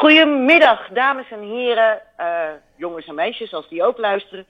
[0.00, 4.46] Goedemiddag, dames en heren, uh, jongens en meisjes, als die ook luisteren.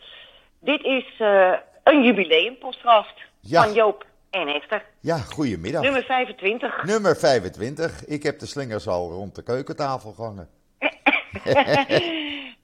[0.60, 1.52] Dit is uh,
[1.84, 3.62] een jubileumpodcast Ja.
[3.62, 4.84] van Joop en Esther.
[5.00, 5.82] Ja, goedemiddag.
[5.82, 6.84] Nummer 25.
[6.84, 8.04] Nummer 25.
[8.06, 10.48] Ik heb de slingers al rond de keukentafel gehangen.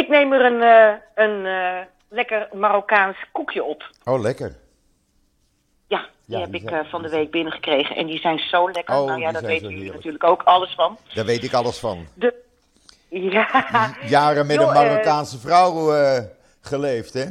[0.00, 3.90] Ik neem er een, eh, een eh, lekker Marokkaans koekje op.
[4.04, 4.56] Oh, lekker.
[6.26, 7.96] Die Ja, heb die ik zijn- eh, van de week binnengekregen.
[7.96, 8.94] En die zijn zo lekker.
[8.98, 10.98] Oh, nou ja, dat weten jullie natuurlijk ook alles van.
[11.14, 12.06] Daar weet ik alles van.
[12.14, 12.44] De...
[13.08, 16.24] Ja, Jaren met een eh, Marokkaanse vrouw eh,
[16.60, 17.24] geleefd, hè?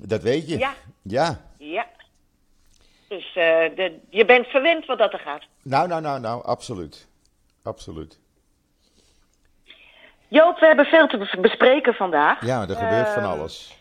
[0.00, 0.58] Dat weet je.
[0.58, 0.72] Ja.
[1.02, 1.40] Ja.
[1.58, 1.86] ja.
[3.08, 5.42] Dus de, je bent verwend wat dat er gaat.
[5.62, 7.06] Nou, nou, nou, nou, absoluut.
[7.62, 8.18] Absoluut.
[10.28, 12.44] Joop, we hebben veel te bes- bespreken vandaag.
[12.44, 13.77] Ja, er gebeurt van alles.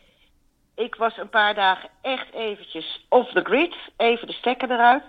[0.77, 3.75] Ik was een paar dagen echt eventjes off the grid.
[3.97, 5.03] Even de stekker eruit.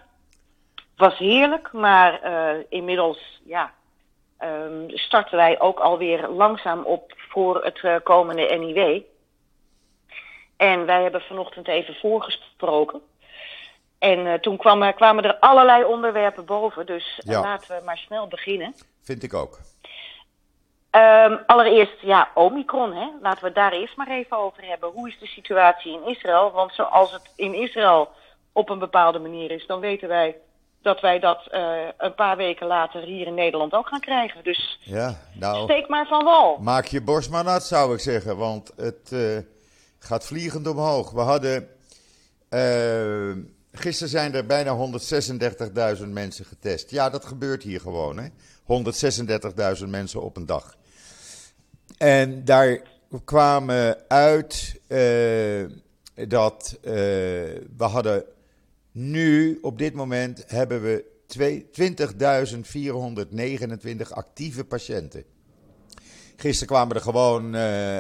[0.97, 3.73] Was heerlijk, maar eh, inmiddels ja,
[4.39, 9.01] ehm, starten wij ook alweer langzaam op voor het eh, komende NIW.
[10.57, 13.01] En wij hebben vanochtend even voorgesproken.
[13.99, 17.41] En eh, toen kwam, kwamen er allerlei onderwerpen boven, dus Ja.
[17.41, 18.75] laten we maar snel beginnen.
[19.03, 19.59] Vind ik ook.
[20.99, 23.07] Ehm, allereerst, ja, Omicron, hè.
[23.23, 24.91] Laten we het daar eerst maar even over hebben.
[24.91, 26.51] Hoe is de situatie in Israël?
[26.53, 28.09] Want zoals het in Israël
[28.53, 30.37] op een bepaalde manier is, dan weten wij
[30.83, 34.45] dat wij dat eh, een paar weken later hier in Nederland ook gaan krijgen.
[34.45, 36.59] Dus Ja, nou, steek maar van wal.
[36.61, 38.37] maak je borst maar nat, zou ik zeggen.
[38.37, 39.39] Want het eh,
[39.99, 41.11] gaat vliegend omhoog.
[41.11, 41.69] We hadden...
[42.49, 43.33] eh,
[43.73, 44.77] gisteren zijn er bijna
[46.01, 46.91] 136.000 mensen getest.
[46.91, 48.29] Ja, dat gebeurt hier gewoon, hè.
[49.83, 50.77] 136.000 mensen op een dag.
[51.99, 52.81] En daar
[53.25, 55.65] kwamen uit eh,
[56.29, 56.93] dat eh,
[57.77, 58.25] we hadden
[58.93, 65.25] nu, op dit moment, hebben we twee- 20.429 actieve patiënten.
[66.37, 67.97] Gisteren kwamen er gewoon eh,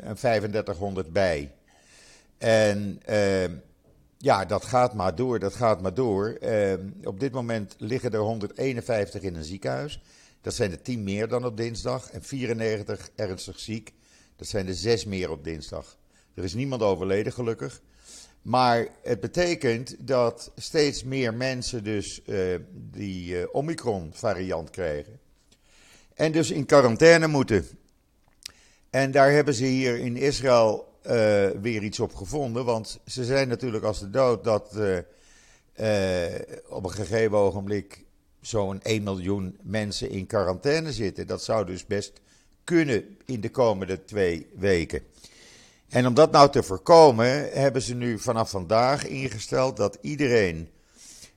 [0.00, 1.52] een 3500 bij.
[2.38, 3.44] En eh,
[4.18, 6.28] ja, dat gaat maar door, dat gaat maar door.
[6.28, 6.72] Eh,
[7.04, 10.00] op dit moment liggen er 151 in een ziekenhuis.
[10.40, 12.10] Dat zijn er 10 meer dan op dinsdag.
[12.10, 13.92] En 94 ernstig ziek.
[14.36, 15.98] Dat zijn er 6 meer op dinsdag.
[16.34, 17.82] Er is niemand overleden, gelukkig.
[18.42, 22.36] Maar het betekent dat steeds meer mensen dus eh,
[22.72, 25.20] die eh, Omicron-variant krijgen.
[26.14, 27.66] En dus in quarantaine moeten.
[28.90, 31.12] En daar hebben ze hier in Israël eh,
[31.60, 32.64] weer iets op gevonden.
[32.64, 34.76] Want ze zijn natuurlijk als de dood dat
[36.68, 38.04] op een gegeven ogenblik
[38.40, 41.26] zo'n 1 miljoen mensen in quarantaine zitten.
[41.26, 42.20] Dat zou dus best
[42.64, 45.02] kunnen in de komende twee weken.
[45.88, 50.68] En om dat nou te voorkomen, hebben ze nu vanaf vandaag ingesteld dat iedereen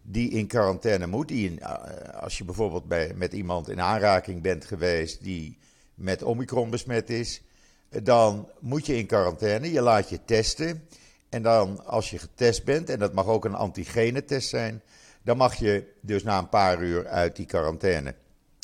[0.01, 4.41] die in quarantaine moet, die in, eh, als je bijvoorbeeld bij, met iemand in aanraking
[4.41, 5.57] bent geweest die
[5.95, 7.41] met Omicron besmet is,
[7.89, 10.87] eh, dan moet je in quarantaine, je laat je testen.
[11.29, 14.81] En dan als je getest bent, en dat mag ook een antigenetest zijn,
[15.23, 18.15] dan mag je dus na een paar uur uit die quarantaine.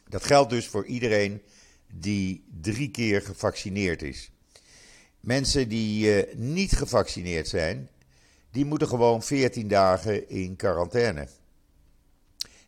[0.08, 1.42] Dat geldt dus voor iedereen
[1.94, 4.32] die drie keer gevaccineerd is.
[5.20, 7.90] Mensen die eh, niet gevaccineerd zijn,
[8.52, 11.28] die moeten gewoon 14 dagen in quarantaine.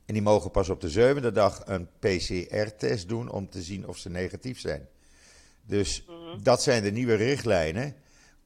[0.05, 3.97] En die mogen pas op de zevende dag een PCR-test doen om te zien of
[3.97, 4.87] ze negatief zijn.
[5.65, 6.05] Dus
[6.41, 7.95] dat zijn de nieuwe richtlijnen.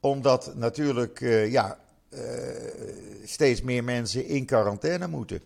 [0.00, 1.78] Omdat natuurlijk eh, ja,
[3.24, 5.40] steeds meer mensen in quarantaine moeten.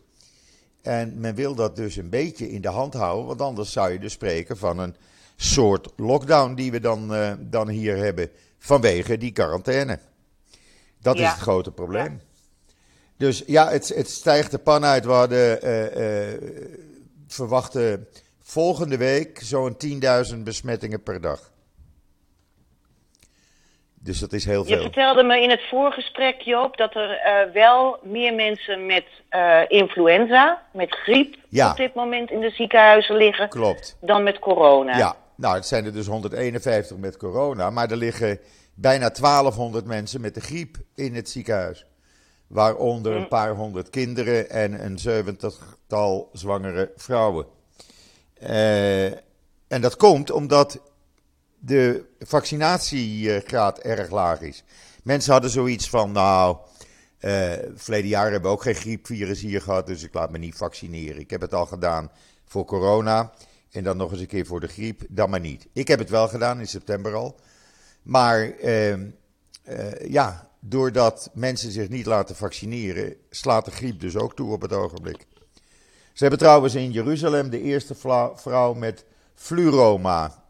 [0.83, 3.99] En men wil dat dus een beetje in de hand houden, want anders zou je
[3.99, 4.95] dus spreken van een
[5.37, 9.99] soort lockdown die we dan, eh, dan hier hebben vanwege die quarantaine.
[11.01, 11.27] Dat Ja.
[11.27, 12.21] is het grote probleem.
[13.17, 15.05] Dus ja, het, het stijgt de pan uit.
[15.05, 16.43] We hadden eh, eh,
[17.27, 18.07] verwachten
[18.41, 21.50] volgende week zo'n 10.000 besmettingen per dag.
[24.03, 24.83] Dus dat is heel Je veel.
[24.83, 30.63] vertelde me in het voorgesprek, Joop, dat er eh, wel meer mensen met eh, influenza,
[30.73, 31.71] met griep, Ja.
[31.71, 33.97] op dit moment in de ziekenhuizen liggen Klopt.
[34.01, 34.97] dan met corona.
[34.97, 38.39] Ja, nou, het zijn er dus 151 met corona, maar er liggen
[38.75, 41.85] bijna 1200 mensen met de griep in het ziekenhuis.
[42.47, 47.47] Waaronder een paar honderd kinderen en een zeventigtal zwangere vrouwen.
[48.41, 49.05] Eh,
[49.69, 50.81] en dat komt omdat
[51.61, 54.65] de vaccinatiegraad erg laag is.
[55.03, 56.57] Mensen hadden zoiets van, nou,
[57.19, 60.55] eh verleden jaar hebben we ook geen griepvirus hier gehad, dus ik laat me niet
[60.55, 61.21] vaccineren.
[61.21, 62.11] Ik heb het al gedaan
[62.45, 63.33] voor corona
[63.71, 65.67] en dan nog eens een keer voor de griep, dan maar niet.
[65.73, 67.41] Ik heb het wel gedaan in september al.
[68.03, 69.07] Maar ehm,
[69.63, 74.63] eh, ja, doordat mensen zich niet laten vaccineren, slaat de griep dus ook toe op
[74.63, 75.27] het ogenblik.
[76.13, 77.95] Ze hebben trouwens in Jeruzalem de eerste
[78.35, 79.05] vrouw met
[79.35, 80.45] Fluroma,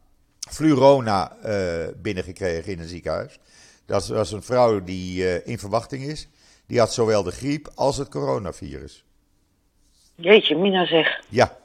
[0.51, 3.39] Flurona uh, binnengekregen in een ziekenhuis.
[3.87, 6.29] Dat was een vrouw die uh, in verwachting is.
[6.67, 9.05] Die had zowel de griep als het coronavirus.
[10.15, 11.21] Jeetje, Mina zeg.
[11.29, 11.59] Ja.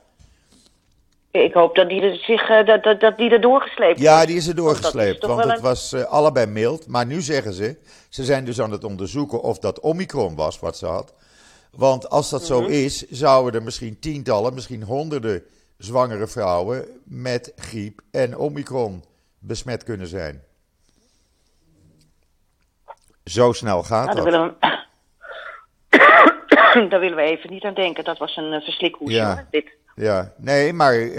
[1.31, 4.35] Ik hoop dat die er, zich, uh, dat, dat, dat die er doorgesleept Ja, die
[4.35, 5.25] is er doorgesleept.
[5.25, 6.87] Want, want het was uh, allebei mild.
[6.87, 7.77] Maar nu zeggen ze,
[8.09, 11.13] ze zijn dus aan het onderzoeken of dat Omicron was wat ze had.
[11.71, 12.65] Want als dat mm -hmm.
[12.65, 15.43] zo is, zouden er misschien tientallen, misschien honderden
[15.77, 19.03] zwangere vrouwen met griep en Omicron
[19.39, 20.43] besmet kunnen zijn.
[23.23, 24.25] Zo snel gaat nou, dat.
[24.25, 24.83] Willen we...
[26.89, 28.03] Daar willen we even niet aan denken.
[28.03, 29.47] Dat was een uh, verslikhoesje, ja.
[29.51, 29.73] dit.
[29.95, 31.15] Ja, nee, maar uh,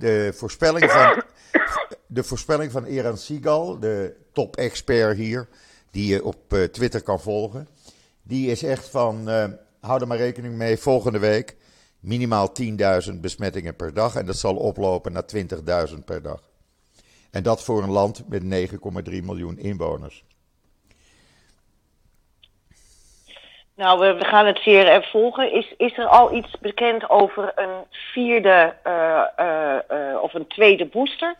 [0.00, 1.22] de, voorspelling van,
[2.06, 5.48] de voorspelling van Eran Sigal, de top-expert hier,
[5.90, 7.68] die je op uh, Twitter kan volgen,
[8.22, 9.44] die is echt van, uh,
[9.80, 11.56] hou er maar rekening mee, volgende week
[12.00, 12.52] minimaal
[13.10, 15.24] 10.000 besmettingen per dag en dat zal oplopen naar
[15.88, 16.40] 20.000 per dag.
[17.30, 20.24] En dat voor een land met 9,3 miljoen inwoners.
[23.76, 25.52] Nou, we, we, gaan het zeer uh, volgen.
[25.52, 31.36] Is, is er al iets bekend over een vierde uh, uh, of een tweede booster?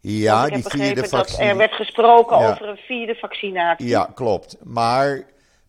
[0.00, 1.44] Ja, die vierde vaccinatie.
[1.44, 2.50] Er werd gesproken ja.
[2.50, 3.88] over een vierde vaccinatie.
[3.88, 4.56] Ja, klopt.
[4.62, 5.22] Maar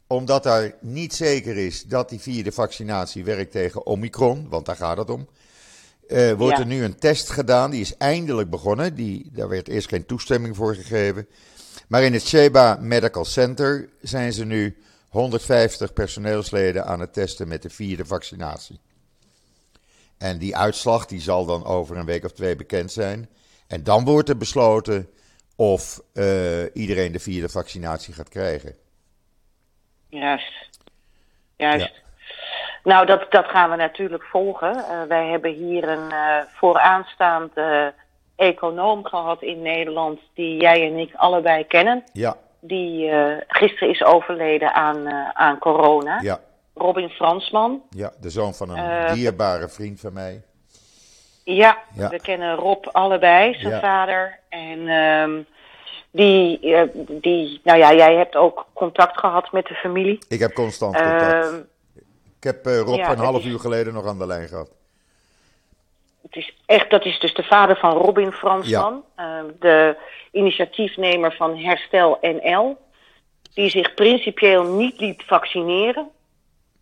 [0.08, 4.98] omdat daar niet zeker is dat die vierde vaccinatie werkt tegen Omicron, want daar gaat
[4.98, 5.28] het om,
[6.38, 6.60] wordt Ja.
[6.60, 7.72] er nu een test gedaan.
[7.72, 8.96] Die is eindelijk begonnen.
[8.96, 11.28] Die, daar werd eerst geen toestemming voor gegeven.
[11.88, 14.78] Maar in het Sheba Medical Center zijn ze nu
[15.10, 18.80] 150 personeelsleden aan het testen met de vierde vaccinatie.
[20.18, 23.30] En die uitslag die zal dan over een week of twee bekend zijn.
[23.68, 25.10] En dan wordt er besloten
[25.56, 28.76] of eh, iedereen de vierde vaccinatie gaat krijgen.
[30.10, 30.70] Juist.
[31.56, 31.92] Juist.
[32.84, 34.76] Nou, dat, dat gaan we natuurlijk volgen.
[34.76, 37.86] Uh, wij hebben hier een uh, vooraanstaand uh,
[38.36, 42.04] econoom gehad in Nederland, die jij en ik allebei kennen.
[42.14, 43.12] Ja, Die
[43.48, 46.20] gisteren is overleden aan, aan corona.
[46.22, 46.40] ja,
[46.76, 47.82] Robin Fransman.
[47.90, 48.12] ja.
[48.22, 50.42] De zoon van een Eh, dierbare vriend van mij.
[51.44, 52.10] Ja, Ja.
[52.10, 53.80] we kennen Rob allebei, zijn Ja.
[53.80, 54.40] vader.
[54.50, 55.42] En ehm,
[56.12, 60.20] die, eh, die, nou ja, jij hebt ook contact gehad met de familie.
[60.28, 61.46] Ik heb constant contact.
[61.46, 61.56] Ehm,
[62.38, 64.70] ik heb eh, Rob ja, een half is- uur geleden nog aan de lijn gehad.
[66.22, 69.26] Het is echt, dat is dus de vader van Robin Fransman, eh,
[69.60, 69.96] de
[70.32, 72.78] initiatiefnemer van Herstel NL,
[73.54, 76.10] die zich principieel niet liet vaccineren.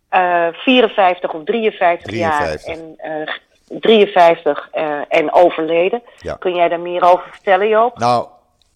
[0.08, 2.66] Eh 54 of 53, 53.
[2.66, 3.34] jaar en eh,
[3.80, 6.02] 53 eh, en overleden.
[6.18, 6.34] Ja.
[6.34, 7.98] Kun jij daar meer over vertellen, Joop?
[7.98, 8.26] Nou,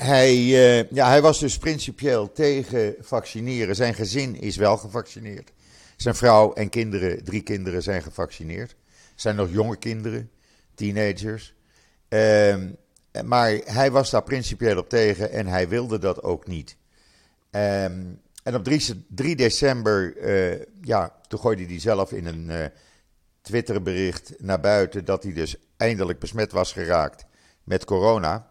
[0.02, 3.76] hij, eh, ja, hij was dus principieel tegen vaccineren.
[3.76, 5.52] Zijn gezin is wel gevaccineerd.
[5.96, 8.76] Zijn vrouw en kinderen, drie kinderen, zijn gevaccineerd.
[9.14, 10.30] zijn nog jonge kinderen,
[10.74, 11.54] teenagers.
[12.08, 12.68] Ehm,
[13.24, 16.76] maar hij was daar principieel op tegen en hij wilde dat ook niet.
[17.50, 18.02] Ehm,
[18.42, 22.64] en op 3, se- 3 december, eh, ja, toen gooide hij zelf in een eh,
[23.40, 27.24] Twitterbericht naar buiten dat hij dus eindelijk besmet was geraakt
[27.64, 28.49] met corona.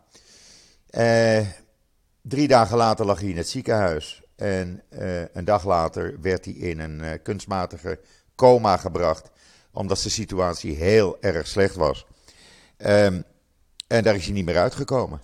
[0.90, 1.48] Eh,
[2.22, 4.22] drie dagen later lag hij in het ziekenhuis.
[4.36, 8.00] En eh, een dag later werd hij in een eh, kunstmatige
[8.36, 9.32] coma gebracht.
[9.74, 12.06] Omdat zijn situatie heel erg slecht was.
[12.78, 13.22] Ehm,
[13.88, 15.20] en daar is hij niet meer uitgekomen.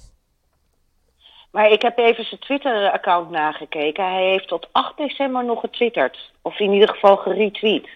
[1.51, 4.11] Maar ik heb even zijn Twitter-account nagekeken.
[4.11, 6.31] Hij heeft tot 8 december nog getwitterd.
[6.41, 7.89] Of in ieder geval geretweet.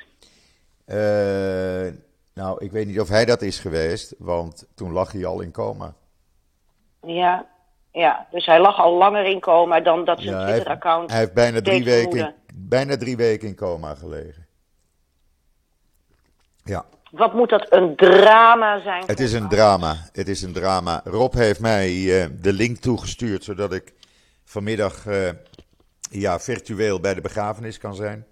[2.33, 4.15] Nou, ik weet niet of hij dat is geweest.
[4.17, 5.93] Want toen lag hij al in coma.
[7.01, 7.47] Ja,
[7.91, 11.33] ja, dus hij lag al langer in coma dan dat zijn Ja, Twitter-account hij heeft
[11.33, 12.35] bijna drie, weken, vermoeden.
[12.53, 14.47] bijna drie weken in coma gelegen.
[16.63, 16.85] Ja.
[17.11, 19.03] Wat moet dat een drama zijn?
[19.05, 19.95] Het is een drama.
[20.11, 21.01] Het is een drama.
[21.03, 23.93] Rob heeft mij eh, de link toegestuurd zodat ik
[24.43, 25.29] vanmiddag eh,
[26.11, 28.25] ja, virtueel bij de begrafenis kan zijn.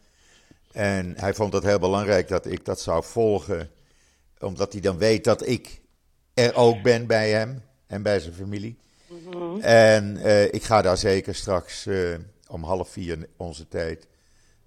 [0.72, 3.70] En hij vond het heel belangrijk dat ik dat zou volgen,
[4.40, 5.82] omdat hij dan weet dat ik
[6.34, 8.78] er ook ben bij hem en bij zijn familie.
[9.62, 12.16] En eh, ik ga daar zeker straks eh,
[12.48, 14.08] om half vier onze tijd,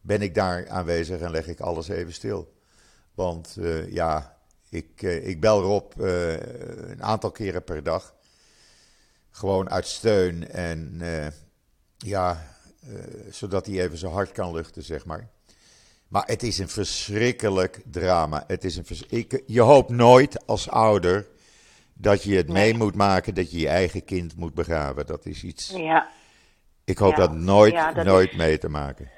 [0.01, 2.53] ben ik daar aanwezig en leg ik alles even stil.
[3.15, 4.37] Want eh, ja,
[4.69, 8.15] ik, ik bel Rob een aantal keren per dag.
[9.31, 11.01] Gewoon uit steun en
[11.97, 12.47] ja,
[13.31, 15.29] zodat hij even zijn hart kan luchten, zeg maar.
[16.09, 18.45] Maar het is een verschrikkelijk drama.
[18.47, 21.27] Het is een je hoopt nooit als ouder
[22.01, 25.07] dat je het mee moet maken dat je je eigen kind moet begraven.
[25.07, 25.73] Dat is iets.
[25.77, 26.09] Ja,
[26.85, 29.11] Ik hoop dat nooit, dat nooit is- mee te maken.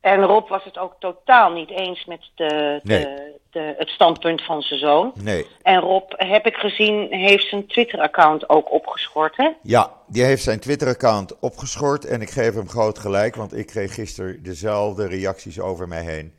[0.00, 3.04] En Rob was het ook totaal niet eens met de, Nee.
[3.04, 5.12] de, de, het standpunt van zijn zoon.
[5.22, 5.46] Nee.
[5.62, 9.50] En Rob, heb ik gezien, heeft zijn Twitter-account ook opgeschort, hè?
[9.62, 13.94] Ja, die heeft zijn Twitter-account opgeschort en ik geef hem groot gelijk, want ik kreeg
[13.94, 16.34] gisteren dezelfde reacties over mij heen.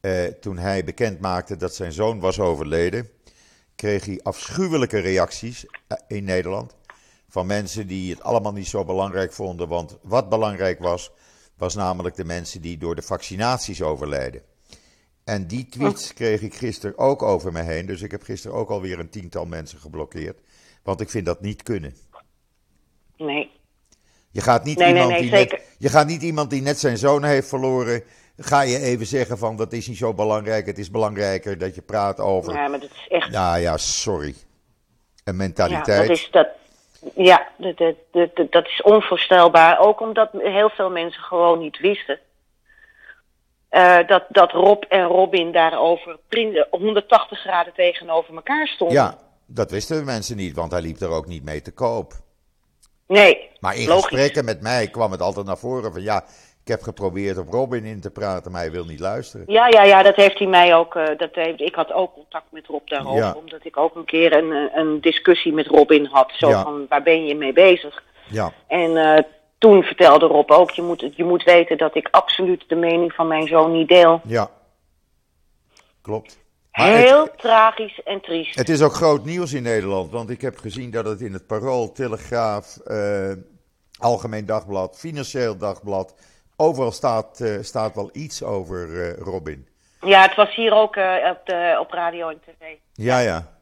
[0.00, 3.08] Eh, toen hij bekend maakte dat zijn zoon was overleden,
[3.80, 6.76] kreeg hij afschuwelijke reacties eh, in Nederland.
[7.28, 11.10] Van mensen die het allemaal niet zo belangrijk vonden, want wat belangrijk was,
[11.56, 14.42] was namelijk de mensen die door de vaccinaties overlijden.
[15.24, 18.70] En die tweets kreeg ik gisteren ook over me heen, dus ik heb gisteren ook
[18.70, 20.40] alweer een tiental mensen geblokkeerd,
[20.82, 21.94] want ik vind dat niet kunnen.
[23.16, 23.50] Nee.
[24.30, 26.98] Je gaat, niet Nee, iemand nee, die net, je gaat niet iemand die net zijn
[26.98, 28.02] zoon heeft verloren.
[28.42, 30.66] Ga je even zeggen van dat is niet zo belangrijk.
[30.66, 32.52] Het is belangrijker dat je praat over.
[32.54, 33.30] Ja, maar dat is echt...
[33.30, 34.28] Nou ja, sorry.
[34.28, 34.34] Een
[35.24, 36.08] Ja, mentaliteit.
[36.08, 36.48] dat is dat.
[37.14, 39.78] Ja, dat, dat, dat, dat- dat is onvoorstelbaar.
[39.78, 42.18] Ook omdat heel veel mensen gewoon niet wisten.
[43.68, 48.96] eh, dat, dat Rob en Robin daarover prin- 180 graden tegenover elkaar stonden.
[48.96, 52.12] Ja, dat wisten de mensen niet, want hij liep er ook niet mee te koop.
[53.06, 54.04] Nee, Maar in logisch.
[54.04, 56.24] gesprekken met mij kwam het altijd naar voren van ja,
[56.70, 59.44] heb geprobeerd op Robin in te praten, maar hij wil niet luisteren.
[59.48, 60.94] Ja, ja, ja, dat heeft hij mij ook.
[60.94, 63.22] eh, dat heeft, ik had ook contact met Rob daarover.
[63.22, 63.32] Ja.
[63.36, 66.32] Omdat ik ook een keer een, eh, een discussie met Robin had.
[66.36, 66.62] Zo Ja.
[66.62, 68.02] van, waar ben je mee bezig?
[68.28, 69.22] Ja, En eh,
[69.58, 73.26] toen vertelde Rob ook, je moet, je moet weten dat ik absoluut de mening van
[73.28, 74.20] mijn zoon niet deel.
[74.24, 74.50] ja.
[76.02, 76.38] Klopt.
[76.72, 78.54] Maar het- Heel tragisch en triest.
[78.58, 81.46] Het is ook groot nieuws in Nederland, want ik heb gezien dat het in het
[81.46, 82.76] Parool, Telegraaf,
[83.98, 86.14] Algemeen Dagblad, Financieel Dagblad,
[86.60, 89.68] overal staat, eh, staat wel iets over eh, Robin.
[90.00, 92.74] Ja, het was hier ook eh, op, de, op radio en tv.
[92.92, 93.58] Ja, ja.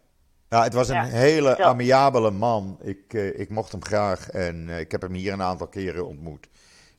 [0.48, 2.78] Ja, het was een Ja, hele amiabele man.
[2.82, 6.48] Ik, ik mocht hem graag en ik heb hem hier een aantal keren ontmoet.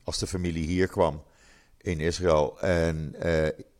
[0.04, 1.22] Als de familie hier kwam
[1.80, 2.60] in Israël.
[2.60, 3.14] En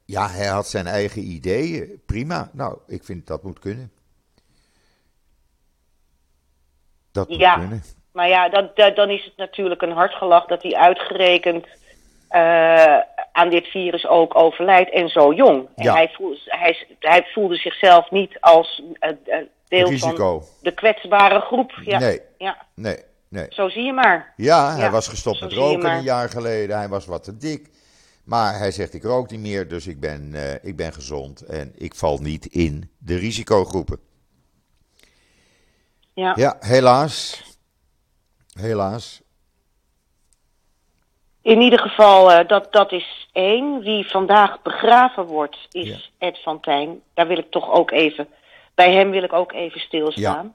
[0.04, 2.02] ja, hij had zijn eigen ideeën.
[2.06, 2.50] Prima.
[2.52, 3.92] Nou, ik vind dat moet kunnen.
[7.12, 7.58] Dat moet Ja.
[7.58, 7.82] kunnen.
[8.12, 11.66] Maar ja, dat, dat- dan is het natuurlijk een hard gelach dat hij uitgerekend
[12.30, 12.96] eh,
[13.32, 15.68] aan dit virus ook overlijdt en zo jong.
[15.76, 15.94] En Ja.
[15.94, 19.10] hij, voelde, hij, hij voelde zichzelf niet als eh,
[19.68, 20.40] deel Risico.
[20.40, 21.72] van de kwetsbare groep.
[21.84, 22.20] Ja, Nee.
[22.38, 22.96] ja, Nee,
[23.28, 23.46] nee.
[23.48, 24.32] zo zie je maar.
[24.36, 26.76] Ja, hij Ja, was gestopt zo met roken een jaar geleden.
[26.76, 27.70] Hij was wat te dik.
[28.24, 31.40] Maar hij zegt, ik rook niet meer, dus ik ben, ik ben gezond.
[31.40, 33.98] En ik val niet in de risicogroepen.
[36.14, 36.32] Ja.
[36.36, 37.42] Ja, helaas.
[38.60, 39.22] Helaas.
[41.42, 43.80] In ieder geval, eh, dat, dat is één.
[43.80, 47.00] Wie vandaag begraven wordt, is Ed van Tijn.
[47.14, 48.28] Daar wil ik toch ook even,
[48.74, 50.54] bij hem wil ik ook even stilstaan.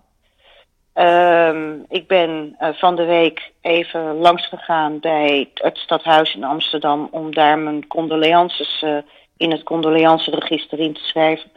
[0.94, 7.08] Ehm, ik ben eh, van de week even langs gegaan bij het stadhuis in Amsterdam
[7.12, 8.98] om daar mijn condolences eh,
[9.38, 11.52] in het condolenceregister in te schrijven.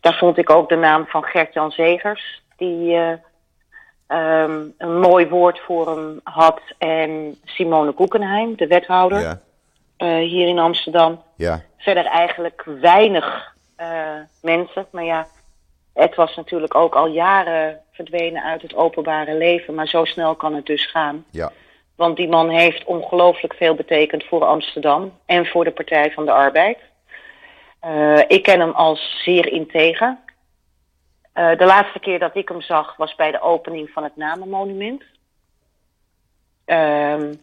[0.00, 2.96] Daar vond ik ook de naam van Gert-Jan Zegers, die
[4.10, 6.60] eh, ehm, een mooi woord voor hem had.
[6.78, 9.40] En Simone Koekenheim, de wethouder Ja,
[9.96, 11.22] eh, hier in Amsterdam.
[11.36, 13.88] ja, Verder eigenlijk weinig eh,
[14.42, 14.86] mensen.
[14.90, 15.26] Maar ja,
[15.94, 19.74] het was natuurlijk ook al jaren verdwenen uit het openbare leven.
[19.74, 21.24] Maar zo snel kan het dus gaan.
[21.30, 21.52] ja.
[21.96, 26.32] Want die man heeft ongelooflijk veel betekend voor Amsterdam en voor de Partij van de
[26.32, 26.78] Arbeid.
[27.80, 30.16] Eh, ik ken hem als zeer integer.
[31.40, 35.02] Eh, de laatste keer dat ik hem zag was bij de opening van het Namenmonument.
[36.64, 37.34] Ehm,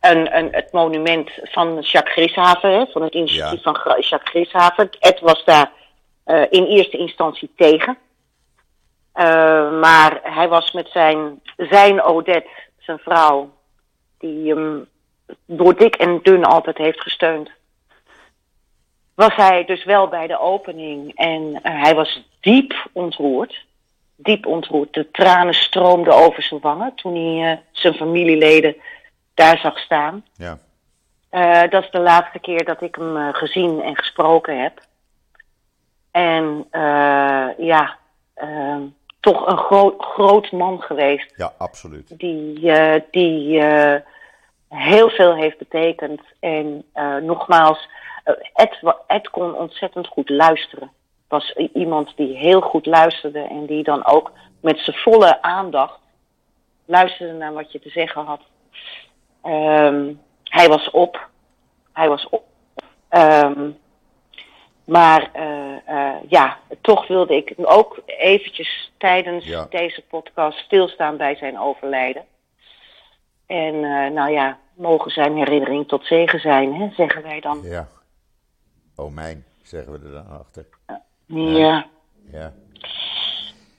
[0.00, 3.72] een, het monument van Jacques Grishaven, hè, van het initiatief Ja.
[3.72, 4.90] van Jacques Grishaven.
[4.98, 5.72] Ed was daar
[6.24, 7.98] eh, in eerste instantie tegen.
[9.12, 13.54] Eh, maar hij was met zijn, zijn Odette, zijn vrouw,
[14.18, 14.88] die hem
[15.46, 17.50] door dik en dun altijd heeft gesteund.
[19.14, 23.64] Was hij dus wel bij de opening en eh, hij was diep ontroerd.
[24.16, 24.92] Diep ontroerd.
[24.94, 28.76] De tranen stroomden over zijn wangen toen hij eh, zijn familieleden
[29.34, 30.24] daar zag staan.
[30.36, 30.58] ja.
[31.30, 34.80] Eh, dat is de laatste keer dat ik hem gezien en gesproken heb.
[36.10, 36.66] En
[37.58, 37.96] ja,
[38.34, 38.76] eh,
[39.20, 42.18] toch een gro- groot man geweest Ja, absoluut.
[42.18, 42.60] die,
[43.10, 43.62] die
[44.68, 46.20] heel veel heeft betekend.
[46.40, 46.84] En
[47.22, 47.88] nogmaals,
[48.54, 50.92] Ed, wa- Ed kon ontzettend goed luisteren.
[51.28, 55.98] Was iemand die heel goed luisterde en die dan ook met zijn volle aandacht
[56.84, 58.40] luisterde naar wat je te zeggen had.
[59.42, 60.12] Ehm,
[60.44, 61.28] hij was op.
[61.92, 62.44] Hij was op.
[63.08, 63.70] Ehm,
[64.84, 69.66] maar eh, eh, ja, toch wilde ik ook eventjes tijdens Ja.
[69.70, 72.24] deze podcast stilstaan bij zijn overlijden.
[73.46, 77.60] En eh, nou ja, mogen zijn herinnering tot zegen zijn, hè, zeggen wij dan.
[77.62, 77.88] Ja,
[78.96, 80.66] Oh mijn, zeggen we er dan achter.
[81.26, 81.86] Ja.
[82.32, 82.52] Ja.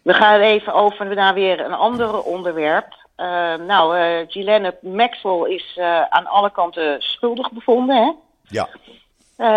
[0.01, 3.03] We gaan even over naar weer een ander onderwerp.
[3.17, 8.11] Uh, nou, uh, Ghislaine Maxwell is uh, aan alle kanten schuldig bevonden, hè?
[8.47, 8.69] Ja.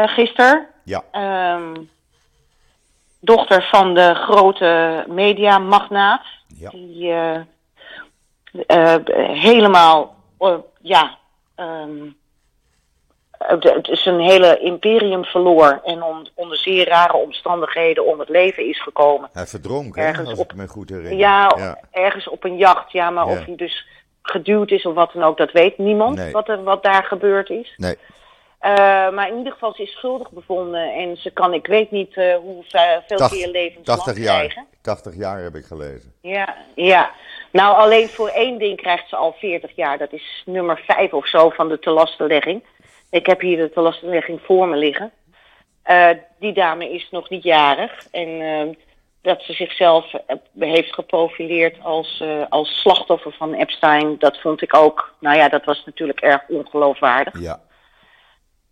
[0.06, 0.66] gisteren.
[0.84, 1.02] Ja.
[1.54, 1.90] Um,
[3.20, 6.22] dochter van de grote mediamagnaat.
[6.56, 6.70] Ja.
[6.70, 7.12] Die
[9.16, 10.16] helemaal,
[10.80, 11.18] ja,
[11.56, 12.16] um,
[13.38, 18.68] het is een hele imperium verloor en on, onder zeer rare omstandigheden om het leven
[18.68, 19.28] is gekomen.
[19.32, 21.18] Hij verdronk, hè, Ergens als op- ik me goed herinner.
[21.18, 22.92] Ja, ergens op een jacht.
[22.92, 23.32] Ja, maar Ja.
[23.32, 23.86] of hij dus
[24.22, 26.16] geduwd is of wat dan ook, dat weet niemand.
[26.16, 26.32] Nee.
[26.32, 27.74] Wat, er, wat daar gebeurd is.
[27.76, 27.96] Nee,
[28.58, 28.74] Eh,
[29.10, 30.92] maar in ieder geval, ze is schuldig bevonden.
[30.94, 34.36] En ze kan, ik weet niet eh hoeveel Tach- keer levenslang 80 jaar.
[34.38, 34.66] krijgen.
[34.82, 36.12] 80 jaar heb ik gelezen.
[36.22, 37.10] Ja, ja.
[37.52, 39.98] Nou, alleen voor één ding krijgt ze al 40 jaar.
[39.98, 42.64] Dat is nummer 5 of zo van de telastenlegging.
[43.10, 45.12] Ik heb hier de telastenlegging voor me liggen.
[45.82, 48.06] Eh, die dame is nog niet jarig.
[48.10, 48.76] En eh,
[49.28, 54.76] dat ze zichzelf eh, heeft geprofileerd als, eh, als slachtoffer van Epstein, dat vond ik
[54.76, 55.14] ook.
[55.20, 57.40] Nou ja, dat was natuurlijk erg ongeloofwaardig.
[57.40, 57.60] Ja,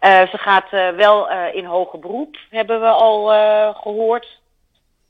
[0.01, 4.41] ze gaat wel in hoger beroep, hebben we al eh, gehoord.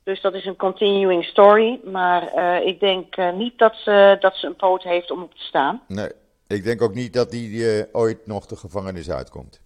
[0.04, 1.80] Dus dat is een continuing story.
[1.84, 2.22] Maar
[2.62, 5.82] ik denk niet dat ze, dat ze een poot heeft om op te staan.
[5.88, 6.10] nee.
[6.46, 9.60] Ik denk ook niet dat hij eh, ooit nog de gevangenis uitkomt.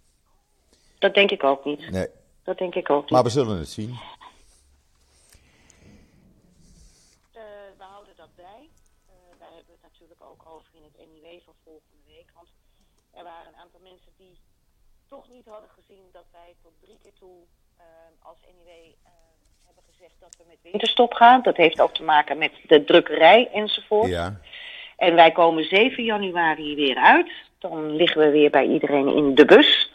[0.99, 1.91] Dat denk ik ook niet.
[1.91, 2.09] Nee,
[2.43, 3.11] Dat denk ik ook niet.
[3.11, 3.91] maar we zullen het zien.
[7.33, 7.43] Eh,
[7.79, 8.69] we houden dat bij.
[9.07, 12.31] Eh, daar hebben we het natuurlijk ook over in het NIW van volgende week.
[12.35, 12.49] Want
[13.11, 14.39] er waren een aantal mensen die
[15.09, 17.37] toch niet hadden gezien dat wij tot drie keer toe
[18.23, 19.11] als NIW eh,
[19.65, 21.43] hebben gezegd dat we met winterstop gaan.
[21.43, 24.09] Dat heeft ook te maken met de drukkerij enzovoort.
[24.09, 24.41] Ja,
[25.00, 27.30] En wij komen 7 januari weer uit.
[27.59, 29.90] Dan liggen we weer bij iedereen in de bus.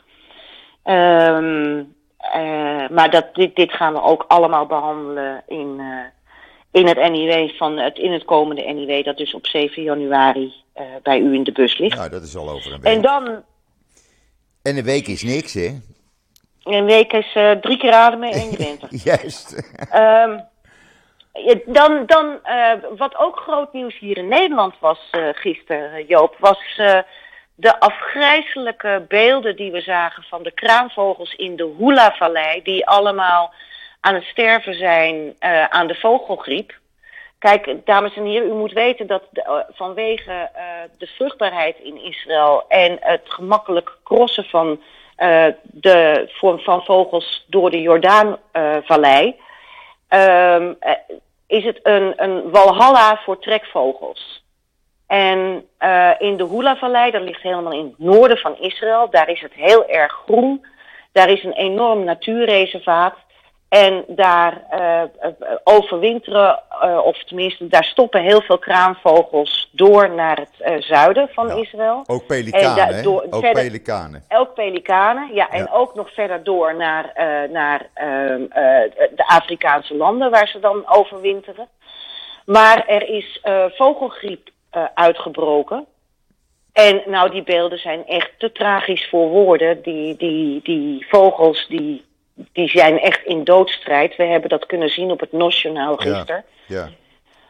[0.83, 1.83] Ehm,
[2.17, 7.49] eh, maar dat, dit, dit gaan we ook allemaal behandelen in, eh, in het NIW
[7.49, 11.43] van het, in het komende NIW, dat dus op 7 januari eh, bij u in
[11.43, 11.97] de bus ligt.
[11.97, 12.93] nou, dat is al over een week.
[12.93, 13.43] En dan,
[14.61, 15.79] En een week is niks, hè?
[16.63, 18.89] een week is drie keer ademen en je bent er.
[19.03, 19.53] Juist.
[19.91, 20.49] Ehm, ja,
[21.65, 26.75] dan, dan eh, wat ook groot nieuws hier in Nederland was eh gisteren, Joop, was
[26.77, 26.99] eh,
[27.55, 33.53] de afgrijzelijke beelden die we zagen van de kraanvogels in de Hula-vallei, die allemaal
[33.99, 35.35] aan het sterven zijn
[35.69, 36.73] aan de vogelgriep.
[37.39, 39.23] Kijk, dames en heren, u moet weten dat
[39.69, 40.49] vanwege
[40.97, 44.81] de vruchtbaarheid in Israël en het gemakkelijk crossen van
[45.63, 49.35] de vorm van vogels door de Jordaanvallei,
[50.07, 50.69] eh,
[51.47, 54.43] is het een, een walhalla voor trekvogels.
[55.07, 59.41] En eh, in de Hula-vallei, dat ligt helemaal in het noorden van Israël, daar is
[59.41, 60.65] het heel erg groen.
[61.11, 63.15] Daar is een enorm natuurreservaat.
[63.75, 65.01] En daar eh,
[65.63, 71.47] overwinteren, eh, of tenminste, daar stoppen heel veel kraanvogels door naar het eh, zuiden van
[71.47, 71.53] Ja.
[71.55, 72.03] Israël.
[72.07, 74.23] Ook En pelikanen, door- Ook verder- pelikanen.
[74.29, 75.69] Ook pelikanen, ja, en Ja.
[75.71, 77.11] ook nog verder door naar,
[77.51, 81.67] naar ehm, eh, de Afrikaanse landen waar ze dan overwinteren.
[82.45, 83.41] Maar er is
[83.75, 84.49] vogelgriep
[84.93, 85.85] uitgebroken.
[86.73, 89.81] En nou, die beelden zijn echt te tragisch voor woorden.
[89.81, 92.05] Die, die, die vogels die,
[92.35, 94.15] die zijn echt in doodstrijd.
[94.15, 96.43] We hebben dat kunnen zien op het NOS-journaal gisteren.
[96.67, 96.89] Ja.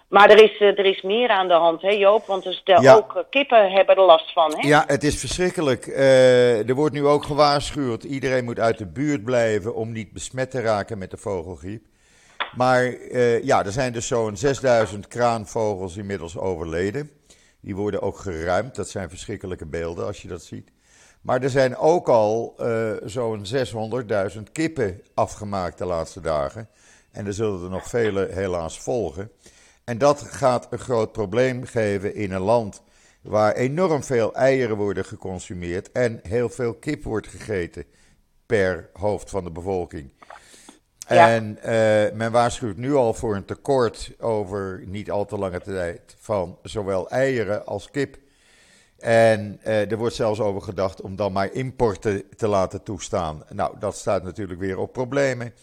[0.07, 2.25] Maar er is, eh, er is meer aan de hand, hè Joop?
[2.25, 2.95] Want dus de, Ja.
[2.95, 4.67] ook eh, kippen hebben er last van, hè?
[4.67, 5.87] ja, het is verschrikkelijk.
[5.87, 8.03] Eh, er wordt nu ook gewaarschuwd.
[8.03, 11.85] Iedereen moet uit de buurt blijven om niet besmet te raken met de vogelgriep.
[12.55, 12.83] Maar
[13.43, 17.11] ja, er zijn dus zo'n 6000 kraanvogels inmiddels overleden.
[17.61, 18.75] Die worden ook geruimd.
[18.75, 20.71] Dat zijn verschrikkelijke beelden als je dat ziet.
[21.25, 23.45] Maar er zijn ook al eh, zo'n
[24.35, 26.69] 600.000 kippen afgemaakt de laatste dagen.
[27.11, 29.31] En er zullen er nog vele helaas volgen.
[29.83, 32.81] En dat gaat een groot probleem geven in een land
[33.21, 37.85] waar enorm veel eieren worden geconsumeerd en heel veel kip wordt gegeten
[38.45, 40.11] per hoofd van de bevolking.
[41.07, 41.29] Ja.
[41.29, 46.15] En eh, men waarschuwt nu al voor een tekort over niet al te lange tijd
[46.19, 48.17] van zowel eieren als kip.
[48.99, 53.43] En eh, er wordt zelfs over gedacht om dan maar importen te laten toestaan.
[53.49, 55.53] Nou, dat staat natuurlijk weer op problemen.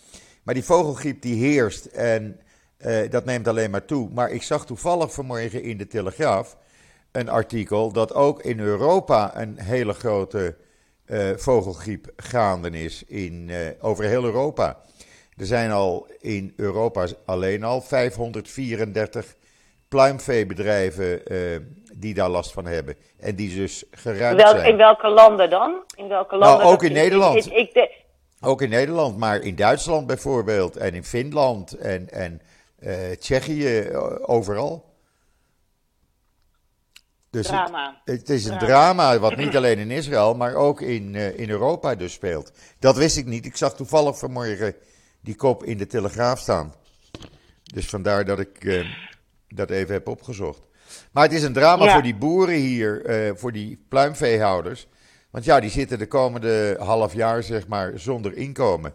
[0.43, 2.41] Maar die vogelgriep die heerst en
[2.77, 4.09] eh, dat neemt alleen maar toe.
[4.13, 6.57] Maar ik zag toevallig vanmorgen in de Telegraaf
[7.13, 10.57] een artikel dat ook in Europa een hele grote
[11.05, 14.81] eh, vogelgriep gaande is in, eh, over heel Europa.
[15.37, 19.37] Er zijn al in Europa alleen al 534
[19.89, 21.37] pluimveebedrijven eh,
[22.03, 22.97] die daar last van hebben.
[23.19, 24.71] En die dus geruimd Welk, zijn.
[24.71, 25.83] in welke landen dan?
[25.95, 26.59] In welke landen?
[26.59, 27.47] Nou, ook in Nederland.
[27.53, 28.01] Ik, de-
[28.41, 32.41] Ook in Nederland, maar in Duitsland bijvoorbeeld en in Finland en, en
[33.19, 33.91] Tsjechië,
[34.23, 34.91] overal.
[37.31, 38.01] Dus drama.
[38.05, 39.19] Het, het is een drama.
[39.19, 42.53] wat niet alleen in Israël, maar ook in, in Europa dus speelt.
[42.79, 43.47] Dat wist ik niet.
[43.47, 44.75] Ik zag toevallig vanmorgen
[45.21, 46.75] die kop in de Telegraaf staan.
[47.63, 48.85] Dus vandaar dat ik
[49.49, 50.61] dat even heb opgezocht.
[51.13, 54.87] Maar het is een drama voor die boeren hier, uh, voor die pluimveehouders.
[55.31, 58.95] Want ja, die zitten de komende half jaar, zeg maar, zonder inkomen.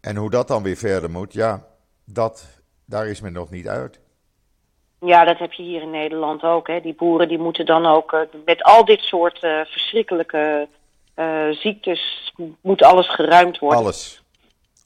[0.00, 1.66] En hoe dat dan weer verder moet, ja,
[2.04, 2.46] dat,
[2.84, 4.00] daar is men nog niet uit.
[5.00, 6.66] Ja, dat heb je hier in Nederland ook.
[6.66, 6.80] Hè.
[6.80, 10.68] Die boeren die moeten dan ook uh, met al dit soort uh, verschrikkelijke
[11.50, 13.78] ziektes, moet alles geruimd worden.
[13.78, 14.22] Alles,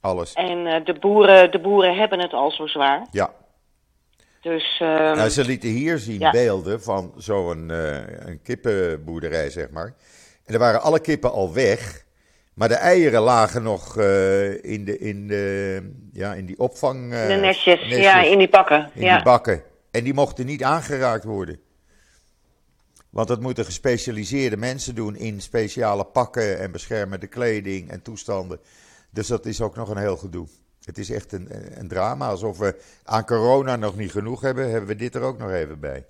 [0.01, 0.33] alles.
[0.33, 3.07] En de, boeren, de boeren hebben het al zo zwaar.
[3.11, 3.33] Ja,
[4.45, 9.93] dus, uh, ze lieten hier zien beelden van zo'n uh, een kippenboerderij, zeg maar.
[10.45, 12.05] En er waren alle kippen al weg.
[12.53, 17.11] Maar de eieren lagen nog uh, in, de, in, de, ja, in die opvang.
[17.11, 18.89] de nestjes, ja, in die bakken.
[18.93, 19.63] In die bakken.
[19.91, 21.59] En die mochten niet aangeraakt worden.
[23.09, 28.59] Want dat moeten gespecialiseerde mensen doen in speciale pakken en beschermende kleding en toestanden.
[29.09, 30.47] Dus dat is ook nog een heel gedoe.
[30.85, 31.47] Het is echt een,
[31.79, 32.27] een drama.
[32.27, 35.79] Alsof we aan corona nog niet genoeg hebben, hebben we dit er ook nog even
[35.79, 36.05] bij.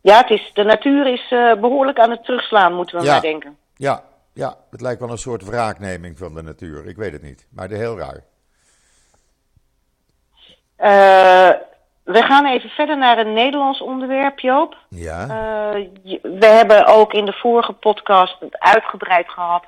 [0.00, 3.56] Ja, het is, de natuur is uh, behoorlijk aan het terugslaan, moeten we maar denken.
[3.74, 6.86] Ja, ja, het lijkt wel een soort wraakneming van de natuur.
[6.86, 8.24] Ik weet het niet, maar de heel raar.
[10.78, 11.60] Uh,
[12.02, 14.76] we gaan even verder naar een Nederlands onderwerp, Joop.
[14.88, 15.22] Ja.
[15.22, 15.88] Uh,
[16.22, 19.64] we hebben ook in de vorige podcast het uitgebreid gehad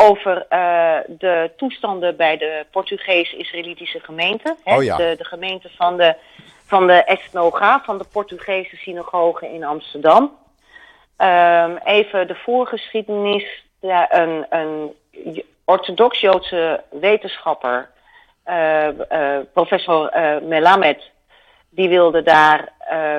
[0.00, 4.56] over uh, de toestanden bij de Portugees-Israëlitische gemeente.
[4.64, 4.76] Hè?
[4.76, 4.96] Oh ja.
[4.96, 6.14] de, de gemeente van de,
[6.66, 10.38] van de Esnoga, van de Portugese synagoge in Amsterdam.
[11.18, 13.64] Um, even de voorgeschiedenis.
[13.80, 14.94] Ja, een, een
[15.64, 17.90] orthodox-Joodse wetenschapper,
[18.46, 21.10] uh, uh, professor Melamed,
[21.70, 22.72] die wilde daar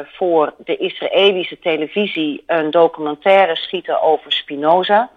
[0.03, 5.09] voor de Israëlische televisie een documentaire schieten over Spinoza.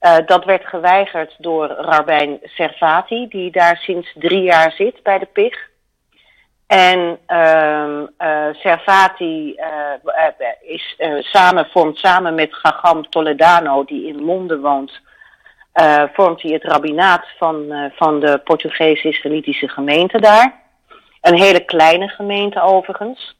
[0.00, 5.26] Uh, dat werd geweigerd door Rabijn Servati, die daar sinds drie jaar zit bij de
[5.26, 5.68] PIG.
[6.66, 14.60] En uh, uh, Servati uh, is, samen, vormt samen met Gagam Toledano, die in Londen
[14.60, 15.00] woont,
[16.12, 20.62] vormt hij het rabbinaat van, van de Portugees-Israëlitische gemeente daar.
[21.20, 23.36] Een hele kleine gemeente overigens,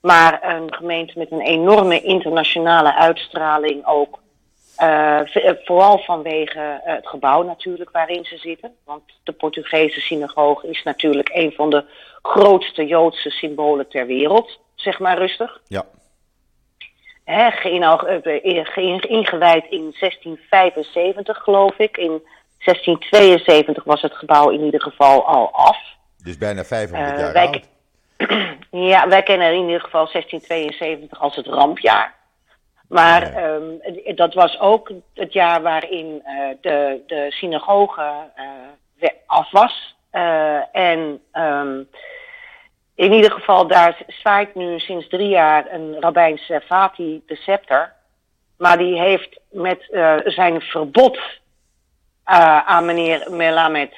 [0.00, 4.18] maar een gemeente met een enorme internationale uitstraling ook.
[4.82, 5.20] Uh,
[5.64, 8.74] vooral vanwege het gebouw natuurlijk waarin ze zitten.
[8.84, 11.84] Want de Portugese synagoge is natuurlijk een van de
[12.22, 14.58] grootste Joodse symbolen ter wereld.
[14.74, 15.60] Zeg maar rustig.
[15.66, 15.84] Ja.
[17.24, 17.50] He,
[19.06, 21.96] ingewijd in 1675 geloof ik.
[21.96, 22.22] In
[22.64, 25.78] 1672 was het gebouw in ieder geval al af.
[26.22, 27.68] Dus bijna 500 uh, jaar wij, oud.
[28.70, 32.14] Ja, wij kennen in ieder geval 1672 als het rampjaar.
[32.88, 33.80] Maar um,
[34.14, 38.30] dat was ook het jaar waarin uh, de, de synagoge
[39.00, 39.96] uh, af was.
[40.12, 41.88] Uh, en um,
[42.94, 47.92] in ieder geval, daar zwaait nu sinds drie jaar een rabbijn Servati de scepter.
[48.58, 49.86] Maar die heeft met
[50.24, 51.18] zijn verbod
[52.64, 53.94] aan meneer Melamed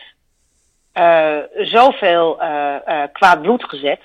[1.55, 2.37] zoveel
[3.12, 4.01] kwaad bloed gezet.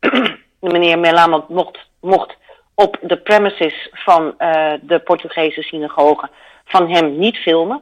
[0.60, 2.36] meneer Melamed mocht, mocht
[2.80, 6.28] op de premises van uh, de Portugese synagoge
[6.64, 7.80] van hem niet filmen.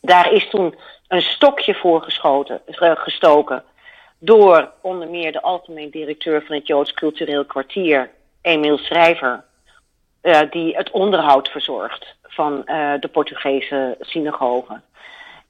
[0.00, 0.74] Daar is toen
[1.08, 2.60] een stokje voor geschoten,
[2.94, 3.64] gestoken
[4.18, 8.10] door onder meer de algemeen directeur van het Joods Cultureel Kwartier,
[8.42, 9.44] Emiel Schrijver,
[10.22, 12.62] uh, die het onderhoud verzorgt van
[13.00, 14.80] de Portugese synagoge.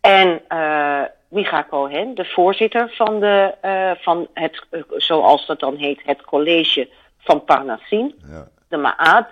[0.00, 3.55] En uh, Micha Cohen, de voorzitter van, de,
[4.00, 6.88] van het, zoals dat dan heet, het college
[7.24, 8.48] van Parnassin, ja.
[8.68, 9.28] de Maat.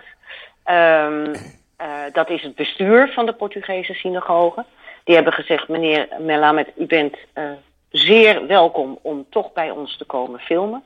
[0.65, 1.33] Um,
[1.81, 4.65] uh, dat is het bestuur van de Portugese synagoge.
[5.03, 7.51] Die hebben gezegd, meneer Melamed, u bent uh,
[7.89, 10.83] zeer welkom om toch bij ons te komen filmen.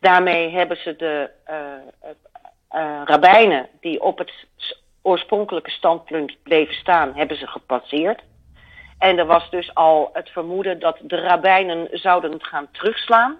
[0.00, 4.32] Daarmee hebben ze de uh, rabbijnen die op het
[5.02, 8.22] oorspronkelijke standpunt bleven staan, hebben ze gepasseerd.
[8.98, 13.36] En er was dus al het vermoeden dat de rabbijnen zouden gaan terugslaan.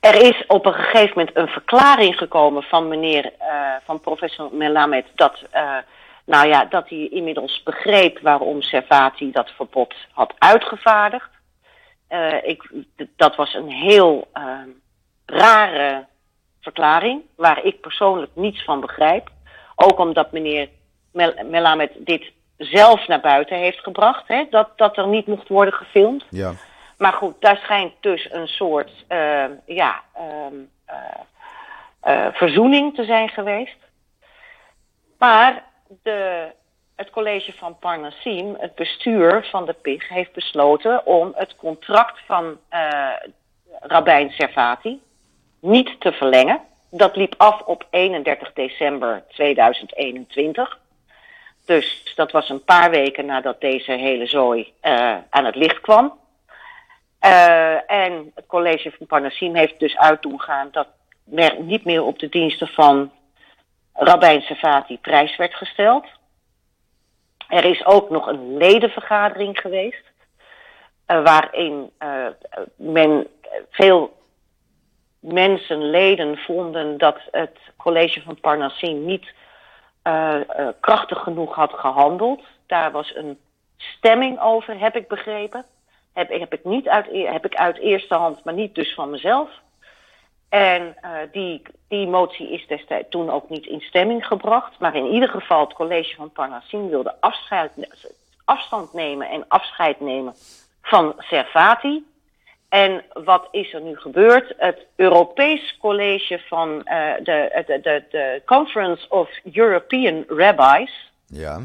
[0.00, 5.06] Er is op een gegeven moment een verklaring gekomen van meneer, uh, van professor Melamed,
[5.14, 5.76] dat, uh,
[6.24, 11.30] nou ja, dat hij inmiddels begreep waarom Servati dat verbod had uitgevaardigd.
[12.10, 12.70] Uh, ik,
[13.16, 14.28] dat was een heel
[15.26, 16.06] rare
[16.60, 19.30] verklaring, waar ik persoonlijk niets van begrijp.
[19.76, 20.68] Ook omdat meneer
[21.12, 24.28] Mel Melamed dit zelf naar buiten heeft gebracht.
[24.28, 26.24] Hè, dat, dat er niet mocht worden gefilmd.
[26.30, 26.52] Ja.
[26.98, 30.58] Maar goed, daar schijnt dus een soort uh, ja, uh,
[32.06, 33.76] uh, verzoening te zijn geweest.
[35.18, 35.64] Maar
[36.02, 36.46] de,
[36.96, 42.58] het college van Parnassim, het bestuur van de PIG, heeft besloten om het contract van
[43.80, 45.00] Rabijn Servati
[45.60, 46.60] niet te verlengen.
[46.90, 50.78] Dat liep af op 31 december 2021.
[51.64, 54.72] Dus dat was een paar weken nadat deze hele zooi
[55.30, 56.18] aan het licht kwam.
[57.20, 60.22] Uh, en het college van Parnassim heeft dus uit
[60.70, 60.86] dat
[61.34, 63.12] er niet meer op de diensten van
[63.92, 66.06] Rabijn Safati prijs werd gesteld.
[67.48, 70.04] Er is ook nog een ledenvergadering geweest,
[71.06, 71.90] uh, waarin
[72.76, 73.26] men
[73.70, 74.16] veel
[75.20, 79.32] mensen, leden, vonden dat het college van Parnassim niet
[80.80, 82.42] krachtig genoeg had gehandeld.
[82.66, 83.38] Daar was een
[83.76, 85.64] stemming over, heb ik begrepen.
[86.18, 89.50] Heb, heb, ik, niet uit, heb ik uit eerste hand, maar niet dus van mezelf.
[90.48, 94.78] En uh, die, die motie is destijds toen ook niet in stemming gebracht.
[94.78, 97.70] Maar in ieder geval, het college van Parnassim wilde afscheid,
[98.44, 100.34] afstand nemen en afscheid nemen
[100.82, 102.06] van Servati.
[102.68, 104.54] En wat is er nu gebeurd?
[104.56, 111.12] Het Europees College van uh, de, de, de, de Conference of European Rabbis.
[111.26, 111.60] Ja.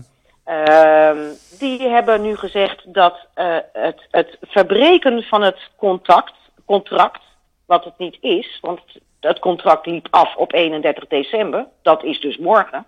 [0.47, 1.11] Uh,
[1.59, 6.33] die hebben nu gezegd dat uh, het, het verbreken van het contract,
[6.65, 7.21] contract,
[7.65, 8.79] wat het niet is, want
[9.19, 12.85] het contract liep af op 31 december, dat is dus morgen,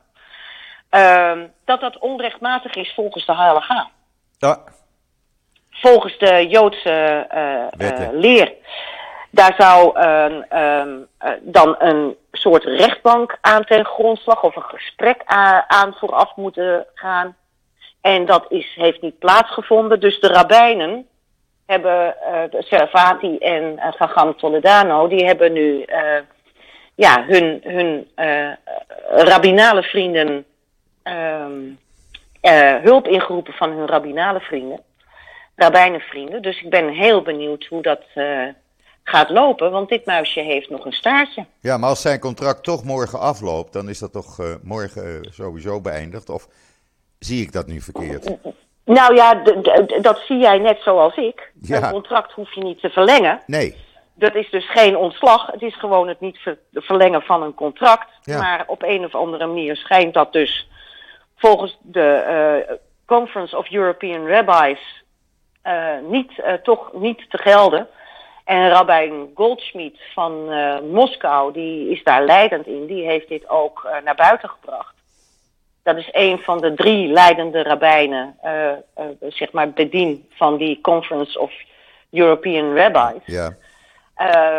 [0.89, 3.85] ehm, dat dat onrechtmatig is volgens de HLH.
[4.37, 4.63] Ja
[5.81, 7.27] volgens de Joodse
[7.77, 8.53] uh, uh, leer.
[9.31, 10.85] Daar zou uh,
[11.41, 15.21] dan een soort rechtbank aan ten grondslag of een gesprek
[15.67, 17.35] aan vooraf moeten gaan.
[18.05, 19.99] En dat is, heeft niet plaatsgevonden.
[19.99, 21.07] Dus de rabbijnen
[21.65, 22.15] hebben,
[22.49, 25.85] de Servati en uh, Gagam Toledano, die hebben nu
[26.95, 28.07] ja, hun, hun
[29.09, 30.45] rabbinale vrienden
[31.03, 31.61] ehm,
[32.83, 34.79] hulp ingeroepen van hun rabbinale vrienden
[35.55, 36.41] rabbijnenvrienden.
[36.41, 38.47] Dus ik ben heel benieuwd hoe dat uh,
[39.03, 41.45] gaat lopen, want dit muisje heeft nog een staartje.
[41.59, 45.31] Ja, maar als zijn contract toch morgen afloopt, dan is dat toch uh, morgen uh,
[45.31, 46.29] sowieso beëindigd?
[46.29, 46.47] Of
[47.25, 48.35] zie ik dat nu verkeerd?
[48.85, 49.33] Nou ja,
[50.01, 51.51] dat zie jij net zoals ik.
[51.61, 51.83] Ja.
[51.83, 53.39] Een contract hoef je niet te verlengen.
[53.45, 53.75] Nee.
[54.13, 55.47] Dat is dus geen ontslag.
[55.51, 58.09] Het is gewoon het niet ver verlengen van een contract.
[58.21, 58.37] Ja.
[58.37, 60.69] Maar op een of andere manier schijnt dat dus
[61.35, 65.03] volgens de Conference of European Rabbis
[65.63, 67.87] uh, niet, uh, toch niet te gelden.
[68.43, 73.87] En Rabijn Goldschmidt van uh, Moskou, die is daar leidend in, die heeft dit ook
[74.03, 74.94] naar buiten gebracht.
[75.85, 78.37] Dat is een van de drie leidende rabbijnen,
[79.29, 81.51] zeg maar bedien van die Conference of
[82.11, 83.21] European Rabbis.
[83.25, 83.55] Ja.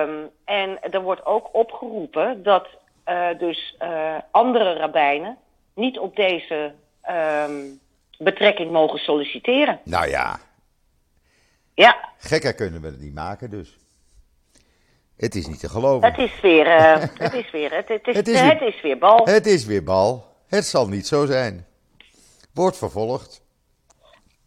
[0.03, 2.69] Um, en er wordt ook opgeroepen dat
[3.39, 3.77] dus
[4.31, 5.37] andere rabbijnen
[5.75, 6.73] niet op deze
[7.49, 7.81] um,
[8.19, 9.81] betrekking mogen solliciteren.
[9.85, 10.39] Nou ja,
[11.75, 11.97] ja.
[12.19, 13.79] Gekker kunnen we het niet maken, dus.
[15.17, 16.09] Het is niet te geloven.
[16.09, 16.67] Het is weer,
[17.19, 19.25] het is weer, het, het, is, het, is weer, het is weer bal.
[19.25, 20.36] Het is weer bal.
[20.47, 21.67] Het zal niet zo zijn.
[22.55, 23.45] Wordt vervolgd.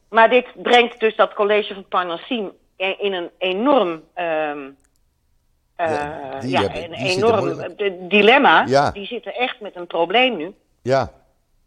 [0.10, 4.76] Maar dit brengt dus dat college van Parnassim in een enorm, um, uh,
[5.78, 7.76] ja, ja hebben, een enorm
[8.10, 8.66] dilemma.
[8.68, 8.92] Ja.
[8.92, 10.56] Die zitten echt met een probleem nu.
[10.82, 11.12] Ja.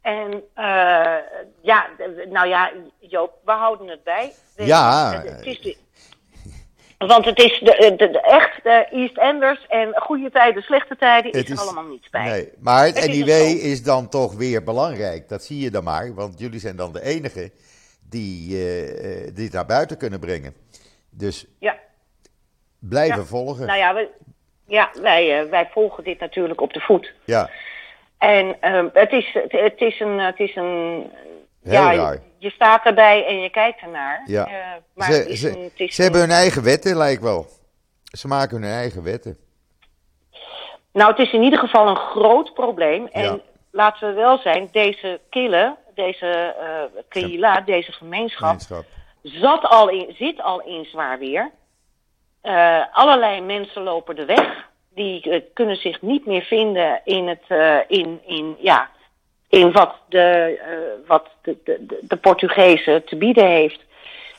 [0.00, 1.16] En uh,
[1.60, 1.86] ja,
[2.30, 4.32] nou ja, Joop, we houden het bij.
[4.56, 5.22] Ja.
[5.24, 5.76] Het is de,
[7.06, 11.32] want het is de, de, de echt de East Enders en goede tijden, slechte tijden
[11.32, 12.24] is, is allemaal niets bij.
[12.24, 15.28] Nee, maar het, het NIW is, is, dan toch weer belangrijk.
[15.28, 17.50] Dat zie je dan maar, want jullie zijn dan de enige
[18.08, 20.54] die uh, dit naar buiten kunnen brengen.
[21.10, 21.78] Dus ja.
[22.78, 23.24] blijven ja.
[23.24, 23.66] volgen.
[23.66, 24.08] Nou ja, we,
[24.66, 27.12] ja wij, uh, wij volgen dit natuurlijk op de voet.
[27.24, 27.50] Ja.
[28.18, 30.18] En uh, het, is, het, het, is een.
[30.18, 31.10] Het is een
[31.62, 32.18] Heel ja, raar.
[32.42, 34.22] Je, staat erbij en je kijkt ernaar.
[34.26, 34.48] Ja.
[34.48, 34.54] Uh,
[34.94, 37.46] maar ze, het is ze, een, het is ze hebben hun eigen wetten, lijkt wel.
[38.04, 39.36] Ze maken hun eigen wetten.
[40.92, 43.06] Nou, het is in ieder geval een groot probleem.
[43.06, 43.38] En Ja.
[43.70, 48.84] laten we wel zijn, deze kille, deze uh, kehila, deze gemeenschap, Gemeenschap.
[49.22, 51.50] zat al in, zit al in zwaar weer.
[52.42, 54.70] Uh, allerlei mensen lopen de weg.
[54.94, 57.44] Die uh, kunnen zich niet meer vinden in, het,
[57.88, 58.90] in, in, ja,
[59.52, 63.80] in wat, de, uh, wat de, de, de Portugezen te bieden heeft.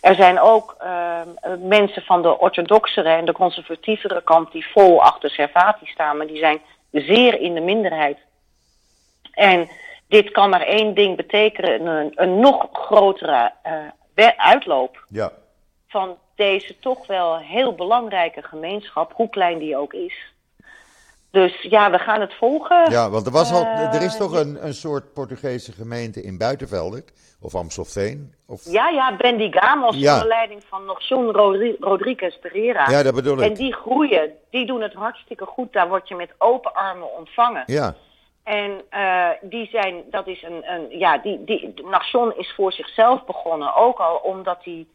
[0.01, 1.21] Er zijn ook uh,
[1.59, 6.37] mensen van de orthodoxere en de conservatievere kant die vol achter Servati staan, maar die
[6.37, 8.17] zijn zeer in de minderheid.
[9.31, 9.69] En
[10.07, 13.51] dit kan maar één ding betekenen: een, een nog grotere
[14.15, 15.31] uh, uitloop ja.
[15.87, 20.32] van deze toch wel heel belangrijke gemeenschap, hoe klein die ook is.
[21.33, 22.91] Dus ja, we gaan het volgen.
[22.91, 27.03] Ja, want er, was al, er is toch een, een soort Portugese gemeente in Buitenvelder,
[27.41, 28.33] of Amstelveen?
[28.47, 28.71] Of...
[28.71, 30.13] Ja, ja, Bendigamos, ja.
[30.13, 32.89] onder leiding van nog John Rodri Rodriguez Pereira.
[32.89, 33.49] Ja, dat bedoel ik.
[33.49, 35.73] En die groeien, die doen het hartstikke goed.
[35.73, 37.63] Daar word je met open armen ontvangen.
[37.65, 37.95] Ja.
[38.43, 43.25] En uh, die zijn, dat is een, een ja, die, die, Nation is voor zichzelf
[43.25, 43.75] begonnen.
[43.75, 44.87] Ook al omdat hij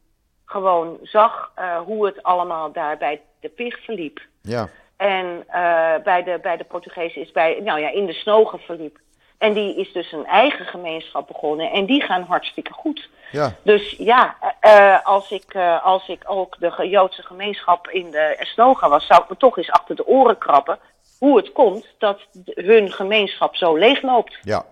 [0.44, 4.20] gewoon zag uh, hoe het allemaal daar bij de pig verliep.
[4.42, 4.68] Ja.
[4.98, 8.98] En uh, bij, de, bij de Portugezen is bij, nou ja, in de snogen verliep.
[9.38, 11.70] En die is dus een eigen gemeenschap begonnen.
[11.70, 13.08] En die gaan hartstikke goed.
[13.32, 13.54] Ja.
[13.62, 18.88] Dus ja, uh, als, ik, uh, als ik ook de Joodse gemeenschap in de Esnoga
[18.88, 20.78] was, zou ik me toch eens achter de oren krabben
[21.18, 24.38] hoe het komt dat hun gemeenschap zo leegloopt.
[24.42, 24.64] Ja.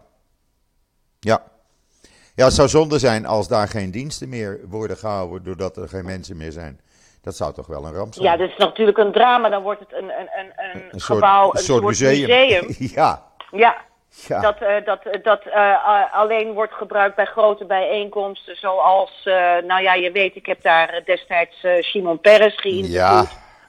[1.21, 1.43] Ja.
[2.35, 6.05] Ja, het zou zonde zijn als daar geen diensten meer worden gehouden doordat er geen
[6.05, 6.81] mensen meer zijn.
[7.27, 8.27] Dat zou toch wel een ramp zijn?
[8.27, 9.49] Ja, dat is natuurlijk een drama.
[9.49, 12.29] Dan wordt het een, een, een, een, een gebouw, een soort, museum.
[12.29, 12.75] museum.
[13.01, 13.23] ja.
[13.51, 13.77] Ja.
[14.29, 14.41] Ja.
[14.41, 19.35] Dat, uh, dat, dat uh, alleen wordt gebruikt bij grote bijeenkomsten, zoals, uh,
[19.67, 22.93] nou ja, je weet, ik heb daar destijds Simon Peres geïnterviewd.
[22.95, 23.25] Ja,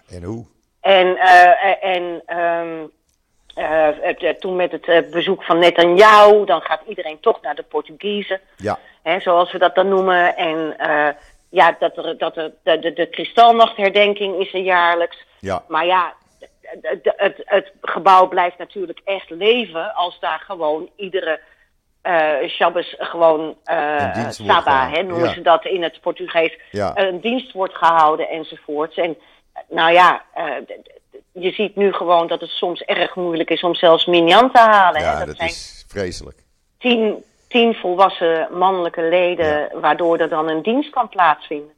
[0.10, 0.46] en hoe?
[0.82, 1.18] En,
[1.82, 2.92] en um,
[4.40, 8.80] toen met het bezoek van Netanyahu, dan gaat iedereen toch naar de Portugezen, ja.
[9.04, 10.36] hè, zoals we dat dan noemen.
[10.36, 10.76] En
[11.50, 15.18] ja, dat er, dat er, de, de, de kristalnachtherdenking is er jaarlijks.
[15.40, 15.64] Ja.
[15.68, 16.14] Maar ja,
[16.62, 21.40] het, het, het, gebouw blijft natuurlijk echt leven als daar gewoon iedere
[22.04, 25.34] uh, Shabbos gewoon uh, Saba, hè, noemen ja.
[25.34, 26.92] ze dat in het Portugees, ja.
[26.96, 28.98] een dienst wordt gehouden enzovoorts.
[28.98, 29.18] En
[29.70, 30.54] nou ja, uh,
[31.32, 35.02] je ziet nu gewoon dat het soms erg moeilijk is om zelfs minyan te halen.
[35.02, 35.26] Ja, hè.
[35.26, 36.38] dat, zijn is vreselijk.
[36.80, 39.70] Tien, tien volwassen mannelijke leden, ja.
[39.80, 41.76] waardoor er dan een dienst kan plaatsvinden.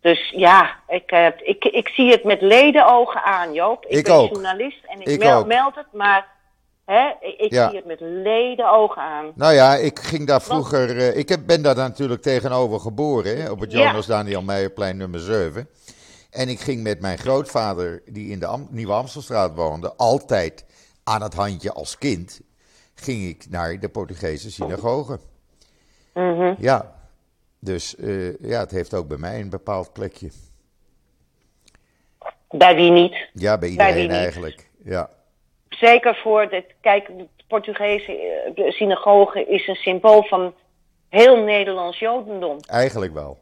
[0.00, 3.84] Dus ja, ik, uh, ik, ik zie het met ledenogen aan, Joop.
[3.86, 4.28] Ik, ik ben ook.
[4.30, 6.26] journalist en ik, ik meld, het, maar
[6.84, 7.68] hè, ik Ja.
[7.68, 9.32] zie het met ledenogen aan.
[9.34, 10.96] Nou ja, ik ging daar vroeger.
[10.98, 13.78] eh, ik heb, ben daar natuurlijk tegenover geboren, hè, op het Ja.
[13.86, 15.68] Jonas Daniel Meijerplein nummer 7.
[16.30, 20.64] En ik ging met mijn grootvader, die in de Am- Nieuwe Amstelstraat woonde, altijd
[21.04, 22.40] aan het handje als kind.
[22.96, 25.18] Ging ik naar de Portugese synagoge.
[26.14, 26.54] Mhm.
[26.58, 26.94] Ja,
[27.58, 30.30] dus eh, ja, het heeft ook bij mij een bepaald plekje.
[32.48, 33.28] Bij wie niet?
[33.32, 34.70] Ja, bij Bij iedereen wie eigenlijk.
[34.84, 35.10] Ja,
[35.68, 36.64] Zeker voor dit.
[36.80, 40.54] Kijk, de Portugese eh, de synagoge is een symbool van
[41.08, 42.58] heel Nederlands Jodendom.
[42.66, 43.38] eigenlijk wel.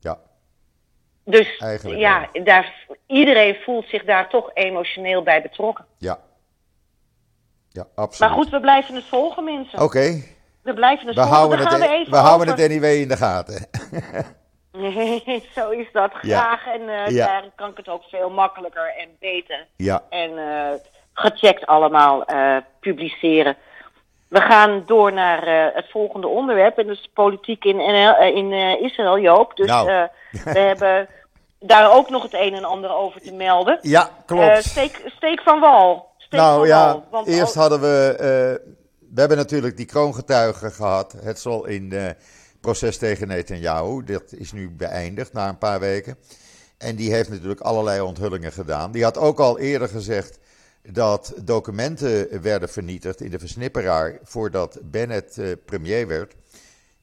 [0.00, 0.18] Ja,
[1.24, 5.84] Dus Eigenlijk ja, daar, iedereen voelt zich daar toch emotioneel bij betrokken.
[5.98, 6.28] ja.
[7.72, 8.32] Ja, Maar absoluut.
[8.32, 9.80] goed, we blijven het volgen, mensen.
[9.82, 10.22] Oké,
[10.62, 11.36] We blijven het we volgen.
[11.38, 13.66] houden Dan het, gaan we even we houden over- het anyway in de gaten.
[14.72, 16.38] Nee, zo is dat Ja.
[16.40, 16.66] graag.
[16.74, 17.26] En eh, Ja.
[17.26, 20.70] daar kan ik het ook veel makkelijker en beter Ja, en eh,
[21.12, 23.56] gecheckt allemaal eh, publiceren.
[24.28, 26.78] We gaan door naar het volgende onderwerp.
[26.78, 28.52] En dat is politiek in, NL, in
[28.82, 29.56] Israël, Joop.
[29.56, 29.86] Dus Nou.
[30.44, 31.08] we hebben
[31.60, 33.78] daar ook nog het een en ander over te melden.
[33.82, 34.64] ja klopt.
[34.64, 36.09] Steek, steek van wal.
[36.30, 37.04] Nou ja.
[37.10, 38.14] Want eerst hadden we.
[38.18, 38.72] eh,
[39.14, 41.12] we hebben natuurlijk die kroongetuigen gehad.
[41.22, 42.16] Het zal in het
[42.60, 44.04] proces tegen Netanyahu.
[44.04, 46.16] Dat is nu beëindigd na een paar weken.
[46.78, 48.92] En die heeft natuurlijk allerlei onthullingen gedaan.
[48.92, 50.38] Die had ook al eerder gezegd
[50.82, 54.18] dat documenten werden vernietigd in de versnipperaar.
[54.22, 56.34] voordat Bennett eh, premier werd.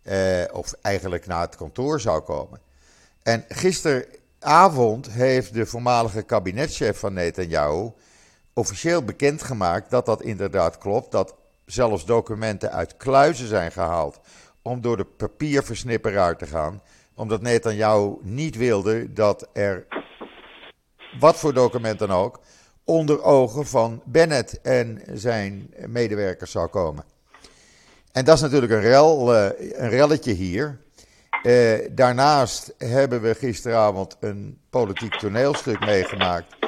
[0.02, 2.60] Eh, of eigenlijk naar het kantoor zou komen.
[3.24, 7.92] En gisteravond heeft de voormalige kabinetchef van Netanyahu
[8.58, 11.12] officieel bekendgemaakt dat dat inderdaad klopt.
[11.12, 14.20] Dat zelfs documenten uit kluizen zijn gehaald
[14.62, 16.82] om door de papierversnipperaar te gaan.
[17.16, 19.86] Omdat Netanyahu niet wilde dat er,
[21.20, 22.40] wat voor document dan ook,
[22.84, 27.04] onder ogen van Bennett en zijn medewerkers zou komen.
[28.12, 30.80] En dat is natuurlijk een, rel, eh, een relletje hier.
[31.44, 36.67] Eh, daarnaast hebben we gisteravond een politiek toneelstuk meegemaakt.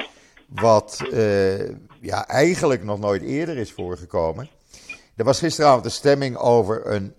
[0.54, 1.68] Wat eh,
[2.00, 4.48] ja, eigenlijk nog nooit eerder is voorgekomen.
[5.16, 7.14] Er was gisteravond een stemming over een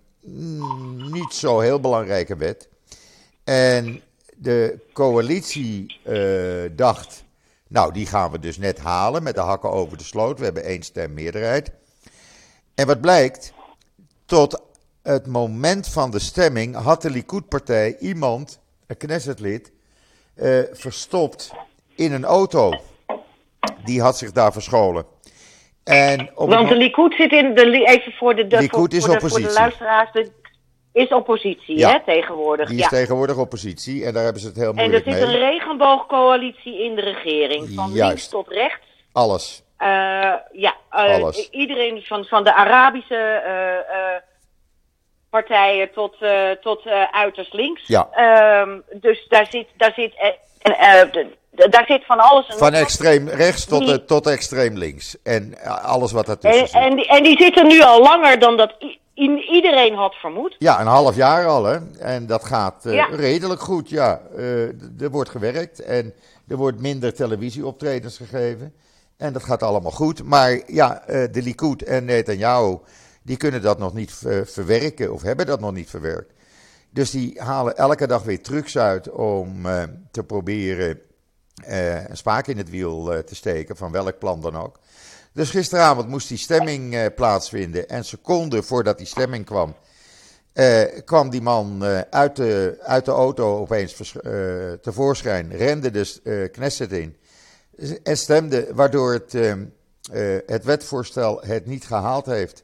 [1.11, 2.69] niet zo heel belangrijke wet.
[3.43, 4.01] En
[4.35, 7.23] de coalitie eh, dacht,
[7.67, 10.37] nou die gaan we dus net halen met de hakken over de sloot.
[10.37, 11.71] We hebben één stem meerderheid.
[12.75, 13.53] En wat blijkt,
[14.25, 14.61] tot
[15.01, 19.71] het moment van de stemming had de Likud-partij iemand, een Knessetlid,
[20.33, 21.51] eh, verstopt
[21.95, 22.81] in een auto.
[23.83, 25.05] Die had zich daar verscholen.
[25.83, 29.05] En op Want de Likud zit in de even voor de, de, Likud voor, is
[29.05, 29.59] voor de, voor de oppositie.
[29.59, 30.31] luisteraars de,
[30.93, 31.89] is oppositie Ja.
[31.89, 32.67] hè, tegenwoordig.
[32.69, 32.89] die is ja.
[32.89, 35.23] tegenwoordig oppositie en daar hebben ze het heel En er moeilijk zit mee.
[35.23, 37.69] een regenboogcoalitie in de regering.
[37.75, 38.07] Van Juist.
[38.07, 38.85] links tot rechts.
[39.11, 39.63] Alles.
[39.77, 39.87] Eh,
[40.51, 41.49] ja, eh, Alles.
[41.49, 44.21] iedereen van, van de Arabische eh,
[45.29, 46.15] partijen tot,
[46.61, 47.87] tot uiterst links.
[47.87, 48.09] Ja.
[48.11, 50.13] Ehm, dus daar zit, daar, zit,
[50.61, 50.77] en,
[51.51, 55.15] daar zit van alles en Van extreem rechts tot, Die- eh, tot extreem links.
[55.23, 56.81] En eh, alles wat daartussen En, zit.
[56.81, 58.73] en, die, en die zitten nu al langer dan dat
[59.51, 60.55] iedereen had vermoed.
[60.59, 61.77] Ja, een half jaar al, hè.
[61.99, 63.05] En dat gaat eh, Ja.
[63.11, 64.21] redelijk goed, ja.
[64.99, 66.13] Er wordt gewerkt en
[66.47, 68.73] er wordt minder televisieoptredens gegeven.
[69.17, 70.23] En dat gaat allemaal goed.
[70.23, 72.77] Maar ja, de Likud en Netanyahu,
[73.23, 74.11] die kunnen dat nog niet
[74.45, 76.33] verwerken of hebben dat nog niet verwerkt.
[76.89, 79.61] Dus die halen elke dag weer trucs uit om
[80.11, 80.99] te proberen
[81.65, 84.79] een spaak in het wiel eh, te steken, van welk plan dan ook.
[85.33, 87.89] Dus gisteravond moest die stemming eh, plaatsvinden.
[87.89, 89.75] En seconden voordat die stemming kwam,
[90.53, 96.19] eh, kwam die man eh, uit, de, uit de auto opeens eh, tevoorschijn, rende de
[96.23, 97.15] eh, Knesset in
[98.03, 102.63] en stemde, waardoor het, eh, eh, het wetvoorstel het niet gehaald heeft.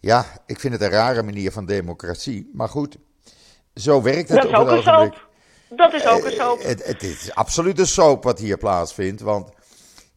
[0.00, 2.96] Ja, ik vind het een rare manier van democratie, maar goed,
[3.74, 5.14] zo werkt het Dat op het ogenblik.
[5.68, 6.62] Dat is ook een Eh, soap.
[6.62, 9.20] Het, het is absoluut een soap wat hier plaatsvindt.
[9.20, 9.48] Want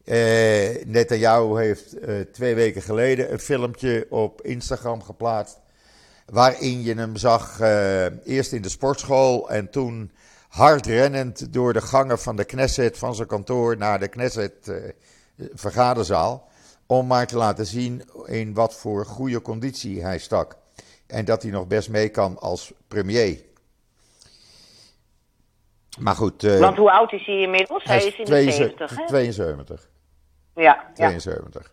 [0.04, 5.58] eh Netanyahu heeft eh, twee weken geleden een filmpje op Instagram geplaatst.
[6.26, 7.60] Waarin je hem zag
[8.24, 10.10] eerst in de sportschool en toen
[10.50, 14.74] hard rennend door de gangen van de Knesset, van zijn kantoor naar de Knesset eh,
[15.54, 16.48] vergaderzaal.
[16.86, 20.56] Om maar te laten zien in wat voor goede conditie hij stak.
[21.06, 23.48] En dat hij nog best mee kan als premier.
[26.00, 27.84] Maar goed, eh, Want hoe oud is hij inmiddels?
[27.84, 29.06] Hij, hij is in de 72, 70, hè?
[29.06, 29.88] 72.
[30.54, 31.08] Ja, ja.
[31.08, 31.72] 72.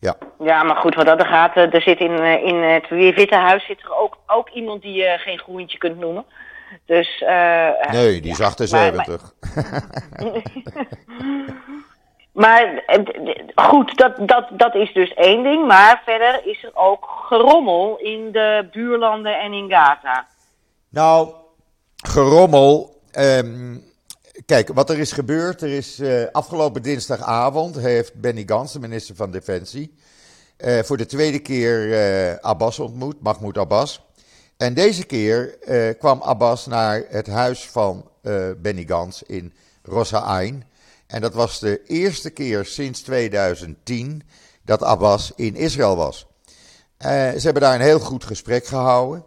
[0.00, 0.16] Ja.
[0.38, 3.34] ja, maar goed, wat dat er gaat, eh, er zit in, eh, in het Witte
[3.34, 6.24] Huis zit er ook, ook iemand die je geen groentje kunt noemen.
[6.84, 7.24] Dus,
[7.90, 9.34] Nee, die is ja, 78.
[12.32, 12.82] Maar
[13.70, 15.66] goed, dat, dat, dat is dus één ding.
[15.66, 20.26] Maar verder is er ook gerommel in de buurlanden en in Gaza.
[20.88, 21.32] Nou,
[21.96, 22.95] gerommel.
[23.16, 23.76] Ehm,
[24.46, 25.62] kijk, wat er is gebeurd.
[25.62, 29.94] Er is eh, afgelopen dinsdagavond heeft Benny Gantz, de minister van Defensie,
[30.56, 34.04] eh, voor de tweede keer eh, Abbas ontmoet, Mahmoud Abbas.
[34.56, 35.58] En deze keer
[35.98, 38.10] kwam Abbas naar het huis van
[38.56, 39.52] Benny Gantz in
[39.82, 40.64] Rossa Ain.
[41.06, 44.22] En dat was de eerste keer sinds 2010
[44.64, 46.26] dat Abbas in Israël was.
[46.98, 49.24] Ze hebben daar een heel goed gesprek gehouden.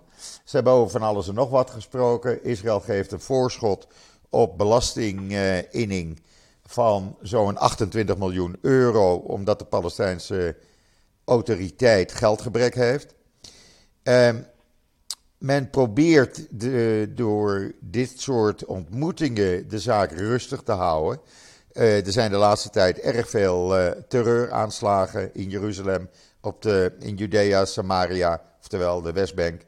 [0.49, 2.43] Ze hebben over van alles en nog wat gesproken.
[2.43, 3.87] Israël geeft een voorschot
[4.29, 6.21] op belastinginning
[6.65, 10.55] van zo'n 28 miljoen euro, omdat de Palestijnse
[11.25, 13.13] autoriteit geldgebrek heeft.
[14.03, 14.41] Ehm,
[15.37, 21.21] men probeert de, door dit soort ontmoetingen de zaak rustig te houden.
[21.71, 26.09] Eh, er zijn de laatste tijd erg veel eh, terreuraanslagen in Jeruzalem,
[26.41, 29.61] op de, in Judea, Samaria, oftewel de Westbank.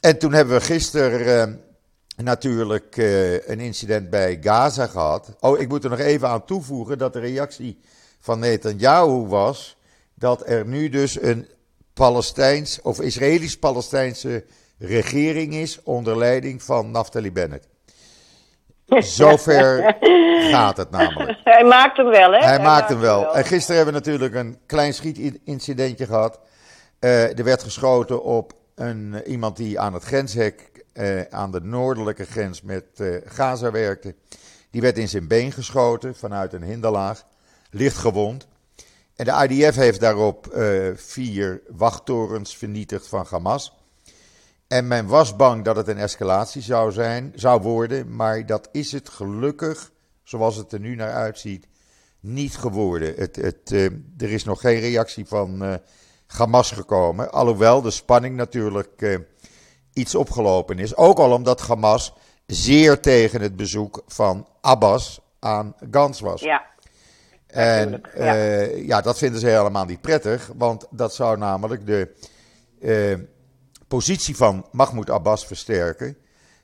[0.00, 1.56] En toen hebben we gisteren
[2.16, 5.36] eh, natuurlijk eh, een incident bij Gaza gehad.
[5.40, 7.80] Oh, ik moet er nog even aan toevoegen dat de reactie
[8.20, 9.76] van Netanyahu was
[10.14, 11.48] dat er nu dus een
[11.94, 14.44] Palestijns of Israëlisch-Palestijnse
[14.78, 17.68] regering is onder leiding van Naftali Bennett.
[19.16, 19.96] Zover
[20.50, 21.38] gaat het namelijk.
[21.44, 22.38] Hij maakt hem wel, hè?
[22.38, 23.34] Hij maakt hem wel.
[23.34, 26.40] En gisteren hebben we natuurlijk een klein schietincidentje gehad.
[26.98, 32.24] Eh, er werd geschoten op een, iemand die aan het grenshek, eh, aan de noordelijke
[32.24, 34.14] grens met eh, Gaza werkte.
[34.70, 37.26] Die werd in zijn been geschoten vanuit een hinderlaag,
[37.70, 38.46] licht gewond.
[39.16, 43.78] En de IDF heeft daarop eh, vier wachttorens vernietigd van Hamas.
[44.66, 48.92] En men was bang dat het een escalatie zou, zijn, zou worden, maar dat is
[48.92, 49.90] het gelukkig,
[50.22, 51.66] zoals het er nu naar uitziet,
[52.20, 53.14] niet geworden.
[53.16, 53.84] Het, het, eh,
[54.18, 55.74] er is nog geen reactie van eh,
[56.36, 59.18] Hamas gekomen, alhoewel de spanning natuurlijk eh,
[59.92, 60.96] iets opgelopen is.
[60.96, 62.12] Ook al omdat Hamas
[62.46, 66.40] zeer tegen het bezoek van Abbas aan Gans was.
[66.40, 66.64] Ja,
[67.46, 68.34] En ja.
[68.36, 72.14] eh, ja, dat vinden ze helemaal niet prettig, want dat zou namelijk de
[72.80, 73.18] eh,
[73.88, 76.16] positie van Mahmoud Abbas versterken.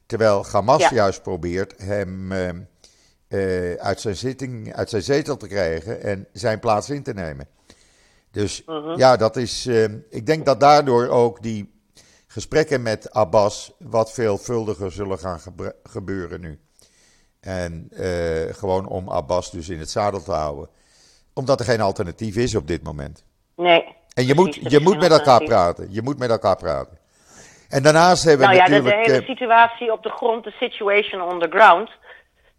[0.06, 0.90] Terwijl Hamas Ja.
[0.94, 2.32] juist probeert hem
[3.78, 7.48] uit, zijn zitting, uit zijn zetel te krijgen en zijn plaats in te nemen.
[8.36, 8.98] Dus Mhm.
[8.98, 9.66] ja, dat is.
[9.66, 11.72] eh, ik denk dat daardoor ook die
[12.26, 15.40] gesprekken met Abbas wat veelvuldiger zullen gaan
[15.84, 16.58] gebeuren nu.
[17.40, 20.68] En eh, gewoon om Abbas dus in het zadel te houden.
[21.34, 23.24] Omdat er geen alternatief is op dit moment.
[23.56, 23.84] Nee.
[24.14, 25.86] En je moet, precies, je moet met elkaar praten.
[25.90, 26.98] Je moet met elkaar praten.
[27.68, 29.06] En daarnaast hebben Nou we ja, de, de natuurlijk...
[29.06, 31.90] hele eh, situatie op de grond, de situation on the ground,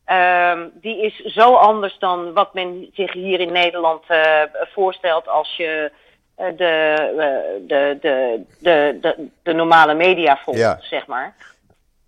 [0.08, 4.42] ehm, die is zo anders dan wat men zich hier in Nederland eh,
[4.74, 5.92] voorstelt als je
[6.36, 10.78] eh, de, eh, de, de, de, de, de normale media volgt, Ja.
[10.82, 11.36] zeg maar.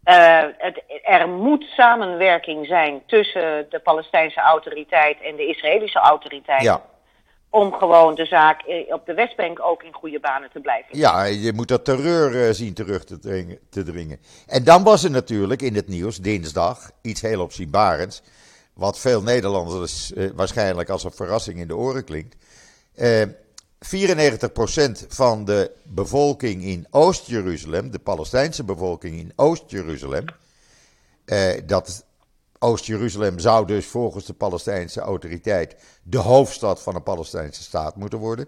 [0.03, 6.61] Het, er moet samenwerking zijn tussen de Palestijnse autoriteit en de Israëlische autoriteit.
[6.61, 6.81] ja,
[7.49, 10.97] Om gewoon de zaak eh, op de Westbank ook in goede banen te blijven.
[10.97, 14.19] ja, je moet dat terreur eh, zien terug te dringen, te dringen.
[14.47, 18.21] En dan was er natuurlijk in het nieuws dinsdag iets heel opzienbarends.
[18.73, 22.35] Wat veel Nederlanders eh, waarschijnlijk als een verrassing in de oren klinkt.
[22.95, 23.21] Eh
[23.79, 30.25] 94% van de bevolking in Oost-Jeruzalem, de Palestijnse bevolking in Oost-Jeruzalem,
[31.25, 32.05] eh, dat
[32.59, 38.47] Oost-Jeruzalem zou dus volgens de Palestijnse autoriteit de hoofdstad van een Palestijnse staat moeten worden.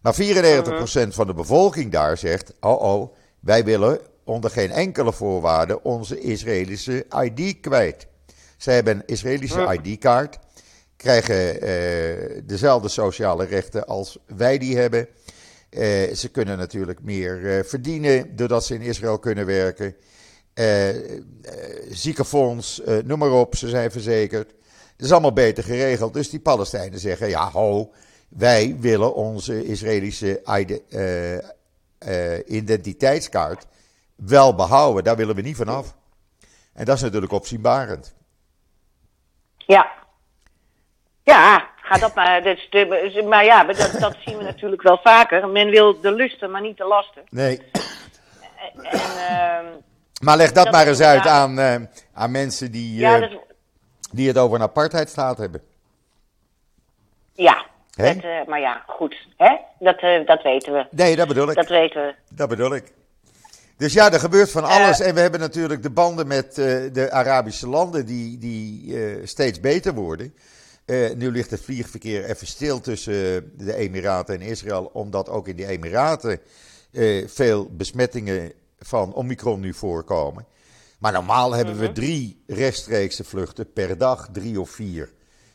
[0.00, 5.82] Maar 94% van de bevolking daar zegt: oh oh, wij willen onder geen enkele voorwaarde
[5.82, 8.06] onze Israëlische ID kwijt.
[8.56, 10.38] Zij hebben een Israëlische ID-kaart,
[10.96, 15.08] krijgen eh, dezelfde sociale rechten als wij die hebben.
[15.68, 19.96] Eh, ze kunnen natuurlijk meer eh, verdienen doordat ze in Israël kunnen werken.
[20.54, 21.22] Eh, eh,
[21.90, 24.50] ziekenfonds, eh, noem maar op, ze zijn verzekerd.
[24.96, 26.14] Het is allemaal beter geregeld.
[26.14, 27.92] Dus die Palestijnen zeggen: ja, ho,
[28.28, 31.38] wij willen onze Israëlische ide- eh,
[32.36, 33.66] eh, identiteitskaart
[34.16, 35.04] wel behouden.
[35.04, 35.94] Daar willen we niet vanaf.
[36.72, 38.14] En dat is natuurlijk opzienbarend.
[39.56, 39.90] Ja.
[41.22, 42.46] Ja, ga dat maar.
[42.46, 45.48] Is de, maar ja, dat, dat zien we natuurlijk wel vaker.
[45.48, 47.22] Men wil de lusten, maar niet de lasten.
[47.30, 47.60] Nee.
[48.82, 49.84] En,
[50.22, 51.74] Maar leg dat, Dat maar eens uit aan, eh,
[52.12, 53.40] aan mensen die, ja, eh, dat,
[54.12, 55.62] die het over een apartheidstaat hebben.
[57.34, 57.70] ja.
[57.96, 59.26] Dat, eh, maar ja, goed.
[59.36, 59.56] Hè?
[59.78, 60.86] Dat, dat weten we.
[60.90, 61.54] Nee, dat bedoel ik.
[61.54, 62.14] Dat weten we.
[62.34, 62.92] Dat bedoel ik.
[63.76, 65.00] Dus ja, er gebeurt van alles.
[65.00, 70.34] en we hebben natuurlijk de banden met de Arabische landen die, die steeds beter worden.
[71.14, 75.66] Nu ligt het vliegverkeer even stil tussen de Emiraten en Israël, omdat ook in de
[75.66, 76.40] Emiraten
[77.26, 78.52] veel besmettingen
[78.82, 80.46] van Omicron nu voorkomen.
[80.98, 85.12] Maar normaal hebben we drie rechtstreekse vluchten per dag, drie of vier.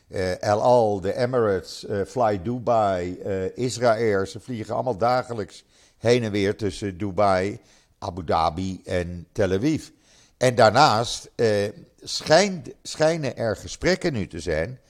[0.08, 5.64] Eh, El Al, de Emirates, eh, Fly Dubai, eh Israël, ze vliegen allemaal dagelijks
[5.98, 7.58] heen en weer tussen Dubai,
[7.98, 9.88] Abu Dhabi en Tel Aviv.
[10.36, 11.30] En daarnaast
[12.02, 14.80] schijnt, schijnen er gesprekken nu te zijn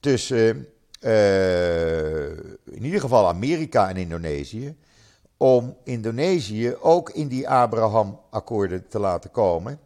[0.00, 0.68] tussen
[2.64, 4.76] in ieder geval Amerika en Indonesië.
[5.36, 9.78] Om Indonesië ook in die Abraham-akkoorden te laten komen.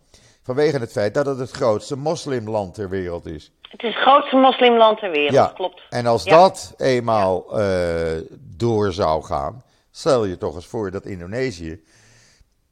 [0.43, 3.53] Vanwege het feit dat het het grootste moslimland ter wereld is.
[3.63, 5.83] Het is het grootste moslimland ter wereld, Ja, klopt.
[5.89, 6.37] en als Ja.
[6.39, 11.83] dat eenmaal eh, door zou gaan, stel je toch eens voor dat Indonesië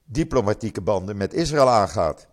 [0.04, 2.26] diplomatieke banden met Israël aangaat.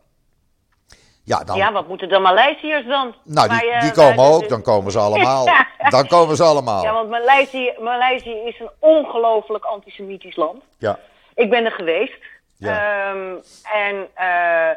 [1.25, 3.15] Ja, dan, Ja, wat moeten de Maleisiërs dan?
[3.23, 5.47] nou, die, Maar, eh, die komen ook, dan komen ze allemaal.
[5.89, 6.83] Dan komen ze allemaal.
[6.83, 10.63] Ja, want Maleisië, Maleisië is een ongelooflijk antisemitisch land.
[10.77, 10.99] Ja,
[11.33, 12.17] Ik ben er geweest.
[12.57, 13.09] Ja.
[13.11, 13.35] Ehm,
[13.73, 14.69] en eh,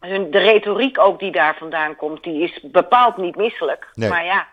[0.00, 3.86] hun, de retoriek ook die daar vandaan komt, die is bepaald niet misselijk.
[3.94, 4.08] Nee.
[4.08, 4.46] Maar ja,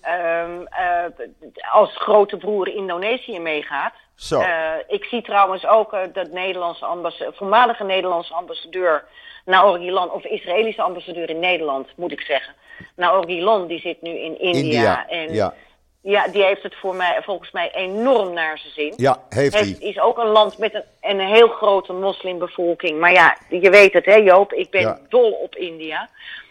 [0.00, 1.28] ehm, eh,
[1.72, 3.94] als grote broer Indonesië meegaat.
[4.14, 4.42] Zo.
[4.86, 9.04] Ik zie trouwens ook eh, dat Nederlandse voormalige Nederlandse ambassadeur
[9.48, 12.54] Naor Gilon, of Israëlische ambassadeur in Nederland, moet ik zeggen.
[12.96, 14.60] Naor Gilon, die zit nu in India.
[14.62, 15.08] India.
[15.08, 15.54] En Ja.
[16.02, 18.92] ja, die heeft het voor mij, volgens mij enorm naar zijn zin.
[18.96, 19.76] ja, heeft hij.
[19.78, 23.00] is ook een land met een, een heel grote moslimbevolking.
[23.00, 24.98] Maar ja, je weet het hè Joop, ik ben Ja.
[25.08, 26.08] dol op India.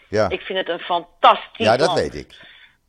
[0.08, 0.28] Ja.
[0.28, 2.00] Ik vind het een fantastisch ja, dat land.
[2.00, 2.34] weet ik.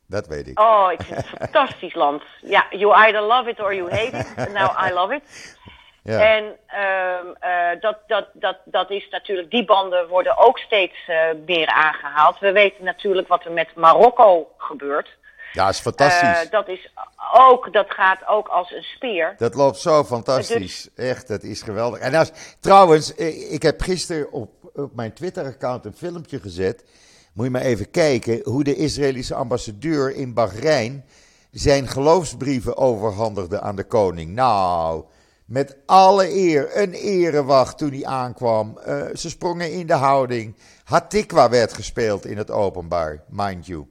[0.06, 0.60] Dat weet ik.
[0.60, 2.22] Oh, ik vind het een fantastisch land.
[2.40, 4.52] Ja, you either love it or you hate it.
[4.52, 5.22] Nou, I love it.
[6.02, 6.36] Ja.
[6.36, 11.16] En ehm, eh, dat, dat, dat, dat is natuurlijk, die banden worden ook steeds eh,
[11.46, 12.38] meer aangehaald.
[12.38, 15.18] We weten natuurlijk wat er met Marokko gebeurt.
[15.52, 16.44] ja, is fantastisch.
[16.44, 16.92] Eh, dat, is
[17.32, 19.34] ook, dat gaat ook als een speer.
[19.38, 20.88] Dat loopt zo fantastisch.
[20.96, 21.98] Echt, dat is geweldig.
[21.98, 23.14] En als, trouwens,
[23.50, 26.84] ik heb gisteren op, op mijn Twitter-account een filmpje gezet.
[27.34, 31.04] Moet je maar even kijken hoe de Israëlische ambassadeur in Bahrein
[31.50, 34.34] zijn geloofsbrieven overhandigde aan de koning.
[34.34, 35.04] Nou,
[35.50, 38.78] met alle eer, een erewacht toen hij aankwam.
[38.78, 40.56] Eh, ze sprongen in de houding.
[40.84, 43.86] Hatikwa werd gespeeld in het openbaar, mind you.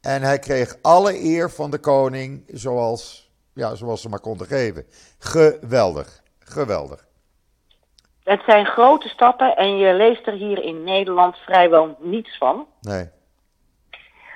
[0.00, 4.86] En hij kreeg alle eer van de koning zoals, ja, zoals ze maar konden geven.
[5.18, 7.06] Geweldig, geweldig.
[8.24, 12.66] Het zijn grote stappen en je leest er hier in Nederland vrijwel niets van.
[12.80, 13.08] Nee,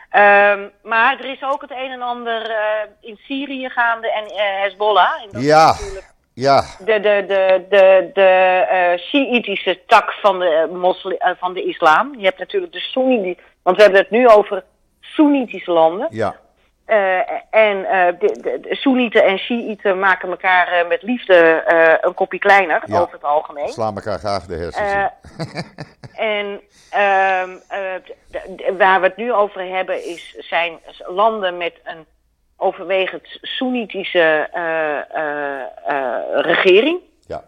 [0.09, 4.63] Ehm, maar er is ook het een en ander eh, in Syrië gaande en eh,
[4.63, 5.23] Hezbollah.
[5.23, 5.67] En dat Ja.
[5.67, 11.53] natuurlijk Ja, de, de, de, de, de Shiïtische tak van de, eh, mosli- eh, van
[11.55, 12.15] de islam.
[12.19, 14.65] Je hebt natuurlijk de Soenitische, want we hebben het nu over
[15.01, 16.07] Soenitische landen.
[16.11, 16.37] ja,
[17.51, 17.83] en
[18.19, 21.63] de, de, de Soenieten en Shiiten maken elkaar met liefde
[22.01, 23.01] een kopje kleiner, Ja.
[23.01, 23.69] over het algemeen.
[23.69, 24.93] slaan elkaar graag de hersens
[26.17, 26.61] en
[26.91, 32.07] ehm, eh, waar we het nu over hebben is, zijn landen met een
[32.61, 37.01] overwegend Soenitische eh, eh, eh, regering.
[37.27, 37.45] Ja,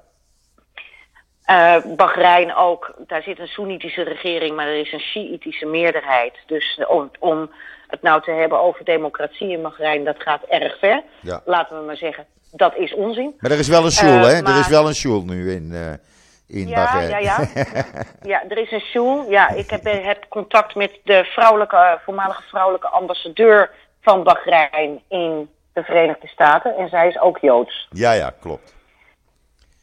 [1.45, 6.35] Eh Bahrein ook, daar zit een Soenitische regering, maar er is een Shiïtische meerderheid.
[6.47, 7.51] Dus om, om
[7.87, 11.03] het nou te hebben over democratie in Bahrein, dat gaat erg ver.
[11.21, 11.43] ja.
[11.45, 13.35] Laten we maar zeggen, dat is onzin.
[13.39, 14.43] Maar er is wel een Eh, hè?
[14.43, 15.93] Er is wel een shul nu in, eh
[16.59, 17.09] in Ja, Bahrein.
[17.09, 17.39] ja, ja.
[18.33, 19.31] Ja, er is een shul.
[19.31, 25.83] Ja, ik heb, heb contact met de vrouwelijke, voormalige vrouwelijke ambassadeur van Bahrein in de
[25.83, 26.77] Verenigde Staten.
[26.77, 27.89] En zij is ook Joods.
[27.91, 28.75] ja, ja, klopt.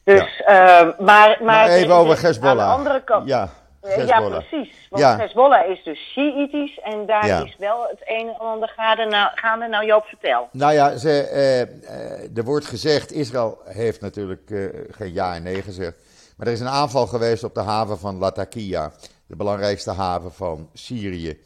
[0.04, 1.38] Dus, eh, maar, maar...
[1.42, 2.50] Maar even er- over er- Hezbollah.
[2.60, 3.28] Aan de andere kant...
[3.28, 3.48] Ja,
[3.80, 4.86] Eh, Ja, precies.
[4.90, 5.16] Want Ja.
[5.18, 7.42] Hezbollah is dus Shiïtisch en daar Ja.
[7.44, 9.04] is wel het een en ander gaande.
[9.04, 9.66] Nou, gaande.
[9.68, 10.48] nou Joop, vertel.
[10.52, 14.52] Nou ja, ze, eh, er wordt gezegd, Israël heeft natuurlijk
[14.90, 15.96] geen ja en nee gezegd.
[16.36, 18.90] Maar er is een aanval geweest op de haven van Latakia,
[19.26, 21.38] de belangrijkste haven van Syrië.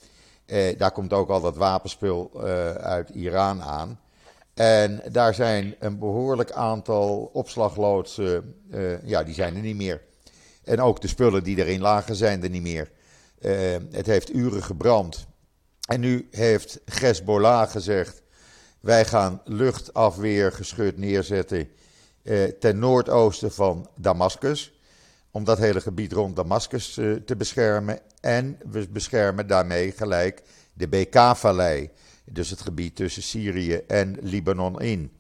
[0.53, 4.01] Eh, daar komt ook al dat wapenspul eh, uit Iran aan.
[4.55, 10.03] En daar zijn een behoorlijk aantal opslagloodsen, eh, ja, die zijn er niet meer.
[10.65, 12.91] En ook de spullen die erin lagen zijn er niet meer.
[13.41, 13.53] Eh,
[13.91, 15.27] het heeft uren gebrand.
[15.89, 18.23] En nu heeft Hezbollah gezegd:
[18.81, 21.69] wij gaan luchtafweergeschut neerzetten
[22.23, 24.73] eh, ten noordoosten van Damascus.
[25.33, 27.99] Om dat hele gebied rond Damascus eh, te beschermen.
[28.21, 31.91] En we beschermen daarmee gelijk de BK-vallei.
[32.25, 35.13] Dus het gebied tussen Syrië en Libanon in.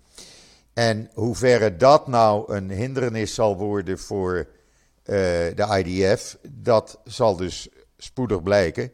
[0.72, 4.48] En hoeverre dat nou een hindernis zal worden voor
[5.02, 5.14] eh,
[5.54, 8.92] de IDF, dat zal dus spoedig blijken.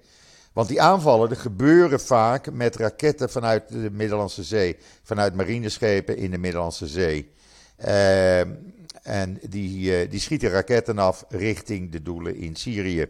[0.53, 6.39] Want die aanvallen gebeuren vaak met raketten vanuit de Middellandse Zee, vanuit marineschepen in de
[6.39, 7.31] Middellandse Zee.
[7.77, 8.41] Eh,
[9.03, 13.07] en die, eh, die schieten raketten af richting de doelen in Syrië.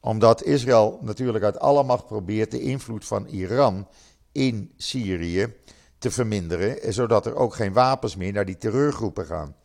[0.00, 3.88] Omdat Israël natuurlijk uit alle macht probeert de invloed van Iran
[4.32, 5.54] in Syrië
[5.98, 9.56] te verminderen, zodat er ook geen wapens meer naar die terreurgroepen gaan.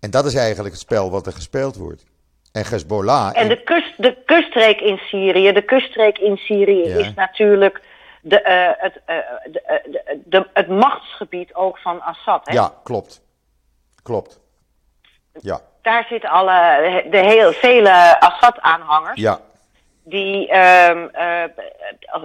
[0.00, 2.04] En dat is eigenlijk het spel wat er gespeeld wordt.
[2.52, 3.30] En Hezbollah.
[3.40, 6.96] En de, kust, de kuststreek in Syrië, de kuststreek in Syrië Ja.
[6.98, 7.82] is natuurlijk
[8.22, 8.94] de, eh, het,
[9.52, 12.40] de, eh, de, de- het machtsgebied ook van Assad.
[12.46, 12.52] Hè?
[12.54, 13.20] Ja, klopt.
[14.02, 14.40] Klopt.
[15.32, 19.20] Ja, Daar zitten alle, de heel, vele Assad-aanhangers.
[19.20, 19.40] ja,
[20.04, 21.44] Die, ehm, eh,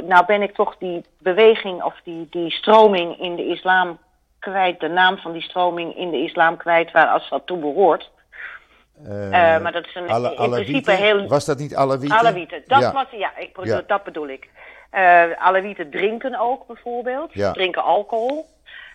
[0.03, 3.97] nou ben ik toch die beweging of die, die stroming in de islam
[4.39, 8.11] kwijt, de naam van die stroming in de islam kwijt waar Assad toe behoort.
[9.07, 11.27] Eh, Eh, maar dat is een, Alle- in principe heel...
[11.27, 12.17] Was dat niet Alawieten?
[12.17, 12.91] Alawieten, dat, ja.
[12.91, 13.81] was, ja, ik bedoel, Ja.
[13.87, 14.49] dat bedoel ik.
[14.89, 17.51] Eh Alawieten drinken ook bijvoorbeeld, Ja.
[17.51, 18.45] drinken alcohol.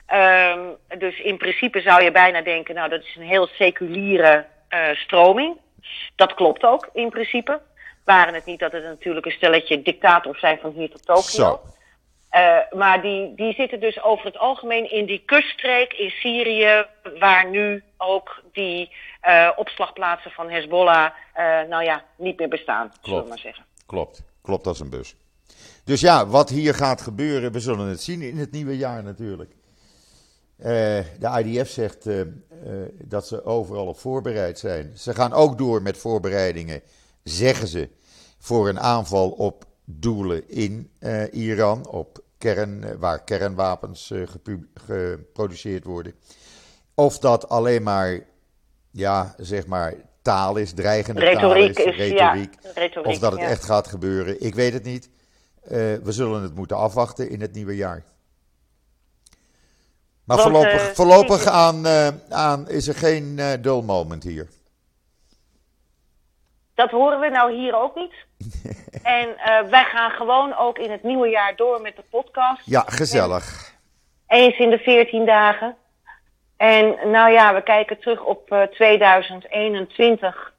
[0.09, 0.61] Ehm,
[0.98, 5.56] dus in principe zou je bijna denken, nou dat is een heel seculiere eh, stroming.
[6.16, 7.61] Dat klopt ook in principe.
[8.04, 11.22] Waren het niet dat het natuurlijk een stelletje dictators zijn van hier tot Tokio.
[11.22, 11.61] Zo.
[12.30, 16.84] Eh, maar die, die zitten dus over het algemeen in die kuststreek in Syrië,
[17.18, 21.11] waar nu ook die eh, opslagplaatsen van Hezbollah,
[21.68, 23.28] nou ja, niet meer bestaan, zullen we Klopt.
[23.28, 23.64] maar zeggen.
[23.86, 25.16] Klopt, klopt als een bus.
[25.84, 29.56] Dus ja, wat hier gaat gebeuren, we zullen het zien in het nieuwe jaar natuurlijk.
[30.59, 32.28] Eh, de IDF zegt eh, eh,
[33.04, 34.92] dat ze overal op voorbereid zijn.
[34.96, 36.82] Ze gaan ook door met voorbereidingen,
[37.22, 37.88] zeggen ze,
[38.38, 40.90] voor een aanval op doelen in
[41.30, 44.12] Iran, op kern, waar kernwapens
[44.74, 46.14] geproduceerd worden.
[46.94, 48.20] Of dat alleen maar,
[48.90, 52.54] ja, zeg maar, taal is, dreigende Retoriek taal is, is, ja, retoriek.
[52.74, 53.46] retoriek, Of dat het ja.
[53.48, 55.11] echt gaat gebeuren, ik weet het niet.
[56.02, 58.04] We zullen het moeten afwachten in het nieuwe jaar.
[60.29, 64.49] Maar Want, voorlopig, eh, voorlopig aan, eh, aan is er geen eh dull moment hier.
[66.74, 68.14] Dat horen we nou hier ook niet.
[69.03, 69.37] en
[69.70, 72.62] wij gaan gewoon ook in het nieuwe jaar door met de podcast.
[72.64, 73.74] Ja, gezellig.
[74.26, 75.76] Eens in de 14 dagen.
[76.59, 80.53] En nou ja, we kijken terug op eh, 2021.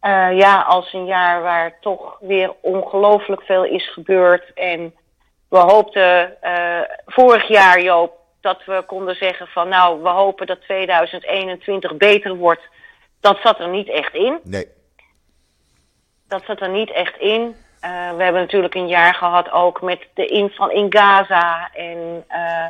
[0.00, 4.52] Eh, ja, als een jaar waar toch weer ongelooflijk veel is gebeurd.
[4.54, 4.94] En
[5.48, 6.36] we hoopten
[7.06, 8.17] vorig jaar, Joop,
[8.48, 12.62] dat we konden zeggen van nou, we hopen dat 2021 beter wordt.
[13.20, 14.38] Dat zat er niet echt in.
[14.42, 14.66] Nee,
[16.28, 17.40] Dat zat er niet echt in.
[17.40, 22.66] Uh, we hebben natuurlijk een jaar gehad ook met de inval in Gaza en uh,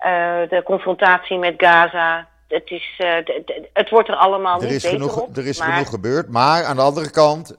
[0.00, 2.28] uh, de confrontatie met Gaza.
[2.48, 3.00] Het, is,
[3.72, 5.36] het wordt er allemaal er niet is beter genoeg, op.
[5.36, 7.56] Er is maar, genoeg gebeurd, maar aan de andere kant,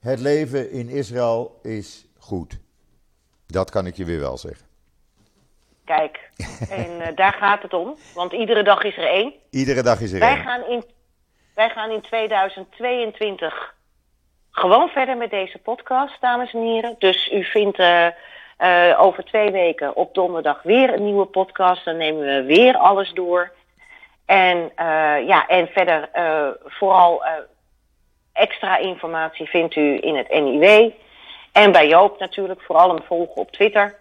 [0.00, 2.58] het leven in Israël is goed.
[3.46, 4.65] Dat kan ik je weer wel zeggen.
[5.86, 6.30] Kijk,
[6.80, 9.32] en daar gaat het om, want iedere dag is er één.
[9.50, 10.42] Iedere dag is er wij één.
[10.42, 10.84] Gaan in,
[11.54, 13.74] wij gaan in 2022
[14.50, 16.94] gewoon verder met deze podcast, dames en heren.
[16.98, 18.06] Dus u vindt uh,
[18.58, 21.84] uh, over twee weken op donderdag weer een nieuwe podcast.
[21.84, 23.52] Dan nemen we weer alles door.
[24.24, 24.72] En,
[25.26, 26.08] ja, en verder
[26.64, 27.24] vooral
[28.32, 30.90] extra informatie vindt u in het NIW.
[31.52, 33.98] En bij Joop natuurlijk, vooral hem volgen op Twitter.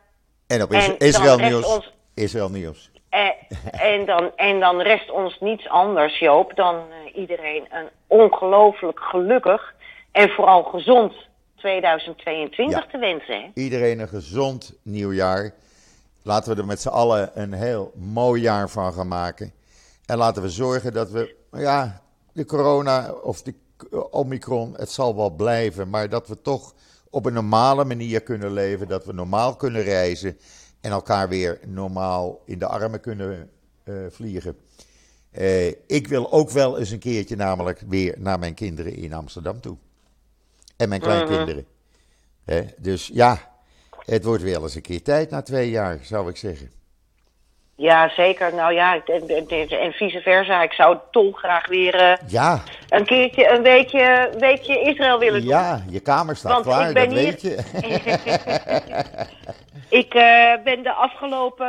[0.48, 1.76] En op is En Israël Nieuws.
[1.76, 2.92] ons- Israël Nieuws.
[3.10, 3.34] En,
[3.72, 9.74] en, dan, en dan rest ons niets anders, Joop, dan eh, iedereen een ongelooflijk gelukkig
[10.12, 11.14] en vooral gezond
[11.56, 12.86] 2022 Ja.
[12.92, 13.42] te wensen.
[13.42, 13.50] Hè?
[13.54, 15.54] Iedereen een gezond nieuwjaar.
[16.24, 19.54] Laten we er met z'n allen een heel mooi jaar van gaan maken.
[20.06, 22.02] En laten we zorgen dat we, ja,
[22.34, 23.54] de corona of de
[24.12, 26.74] Omicron, het zal wel blijven, maar dat we toch
[27.16, 30.38] op een normale manier kunnen leven, dat we normaal kunnen reizen
[30.82, 33.50] en elkaar weer normaal in de armen kunnen
[33.84, 34.58] eh, vliegen.
[35.32, 39.62] Eh, ik wil ook wel eens een keertje namelijk weer naar mijn kinderen in Amsterdam
[39.62, 39.78] toe.
[40.76, 41.66] En mijn kleinkinderen.
[42.44, 43.52] Hè, dus ja,
[44.06, 46.72] het wordt wel eens een keer tijd na twee jaar, zou ik zeggen.
[47.78, 48.54] Ja, zeker.
[48.54, 50.62] Nou ja, en, en, en vice versa.
[50.62, 55.50] Ik zou dolgraag weer eh, Ja, een keertje, een weekje, weekje Israël willen doen.
[55.50, 57.58] ja, je kamer staat Want klaar, ik ben dat hier- weet je.
[59.90, 61.66] Ik eh, ben de afgelopen.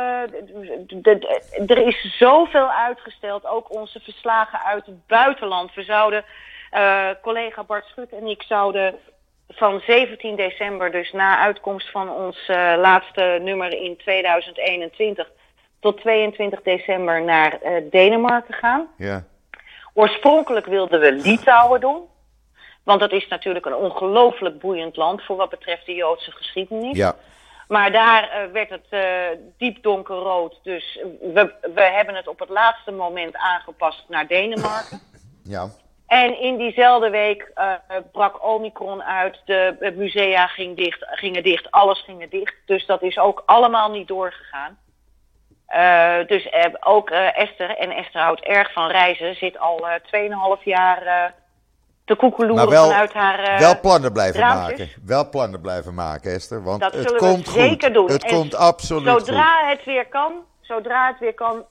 [1.67, 3.45] er is zoveel uitgesteld.
[3.45, 5.73] Ook onze verslagen uit het buitenland.
[5.73, 6.23] We zouden.
[6.71, 8.95] eh, collega Bart Schut en ik zouden
[9.49, 12.37] van 17 december, dus na uitkomst van ons
[12.77, 15.29] laatste nummer in 2021,
[15.87, 18.87] tot 22 december naar eh, Denemarken gaan.
[18.97, 19.23] Ja,
[19.93, 22.01] Oorspronkelijk wilden we Litouwen doen.
[22.83, 26.97] Want dat is natuurlijk een ongelooflijk boeiend land voor wat betreft de Joodse geschiedenis.
[26.97, 27.15] ja,
[27.67, 29.01] Maar daar eh, werd het eh,
[29.57, 30.59] diep donkerrood.
[30.63, 34.99] Dus we, we hebben het op het laatste moment aangepast naar Denemarken.
[35.43, 35.69] ja.
[36.07, 37.51] En in diezelfde week
[38.11, 39.41] brak Omicron uit.
[39.45, 42.55] De musea ging dicht, gingen dicht, alles ging dicht.
[42.65, 44.77] Dus dat is ook allemaal niet doorgegaan.
[45.67, 50.57] Eh, dus eh, ook eh, Esther, en Esther houdt erg van reizen, zit al eh
[50.57, 51.33] 2,5 jaar
[52.05, 53.59] te koekeloeren wel, vanuit haar...
[53.59, 54.89] wel plannen blijven maken.
[55.05, 56.63] Wel plannen blijven maken, Esther.
[56.63, 57.93] Want Dat het we komt zeker goed.
[57.93, 58.11] doen.
[58.11, 59.25] Het En komt absoluut goed.
[59.25, 61.65] Zodra het weer kan, zodra het weer kan,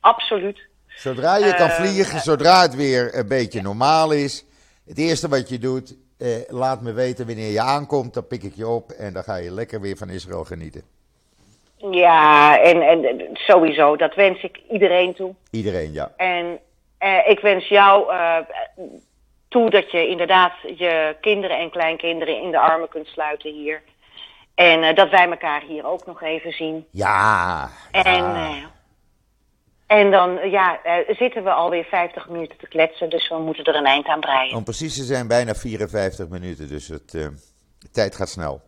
[0.00, 0.60] absoluut.
[0.86, 4.44] Zodra je kan vliegen, zodra het weer een beetje normaal is.
[4.86, 5.96] Het eerste wat je doet,
[6.48, 8.14] laat me weten wanneer je aankomt.
[8.14, 10.95] Dan pik ik je op en dan ga je lekker weer van Israël genieten.
[11.90, 15.34] Ja, en, en sowieso, dat wens ik iedereen toe.
[15.50, 16.12] Iedereen, ja.
[16.16, 16.58] En
[16.98, 18.36] eh, ik wens jou eh,
[19.48, 23.82] toe dat je inderdaad je kinderen en kleinkinderen in de armen kunt sluiten hier.
[24.54, 26.86] En eh, dat wij elkaar hier ook nog even zien.
[26.90, 27.70] Ja.
[27.90, 28.48] En, ja.
[28.48, 28.64] eh,
[29.86, 33.86] en dan ja, zitten we alweer 50 minuten te kletsen, dus we moeten er een
[33.86, 34.56] eind aan breien.
[34.56, 36.68] Om precies te zijn, bijna 54 minuten.
[36.68, 37.30] Dus het,
[37.92, 38.60] tijd gaat snel.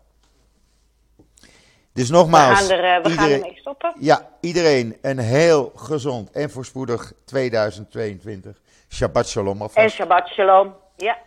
[1.99, 2.59] Dus We nogmaals.
[2.61, 3.93] gaan, er, eh, we gaan iedereen- ermee stoppen.
[3.99, 8.61] Ja, iedereen een heel gezond en voorspoedig 2022.
[8.89, 9.95] Shabbat shalom En alvast.
[9.95, 10.75] Shabbat Shalom.
[10.97, 11.19] Ja,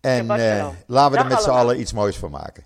[0.00, 2.64] En Shabbat eh, laten we er met z'n allen iets moois van maken.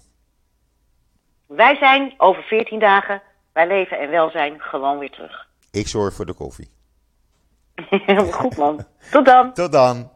[1.47, 5.47] wij zijn over 14 dagen bij Leven en Welzijn gewoon weer terug.
[5.71, 6.71] Ik zorg voor de koffie.
[8.31, 8.87] Goed man.
[9.11, 9.53] Tot dan.
[9.53, 10.11] Tot dan.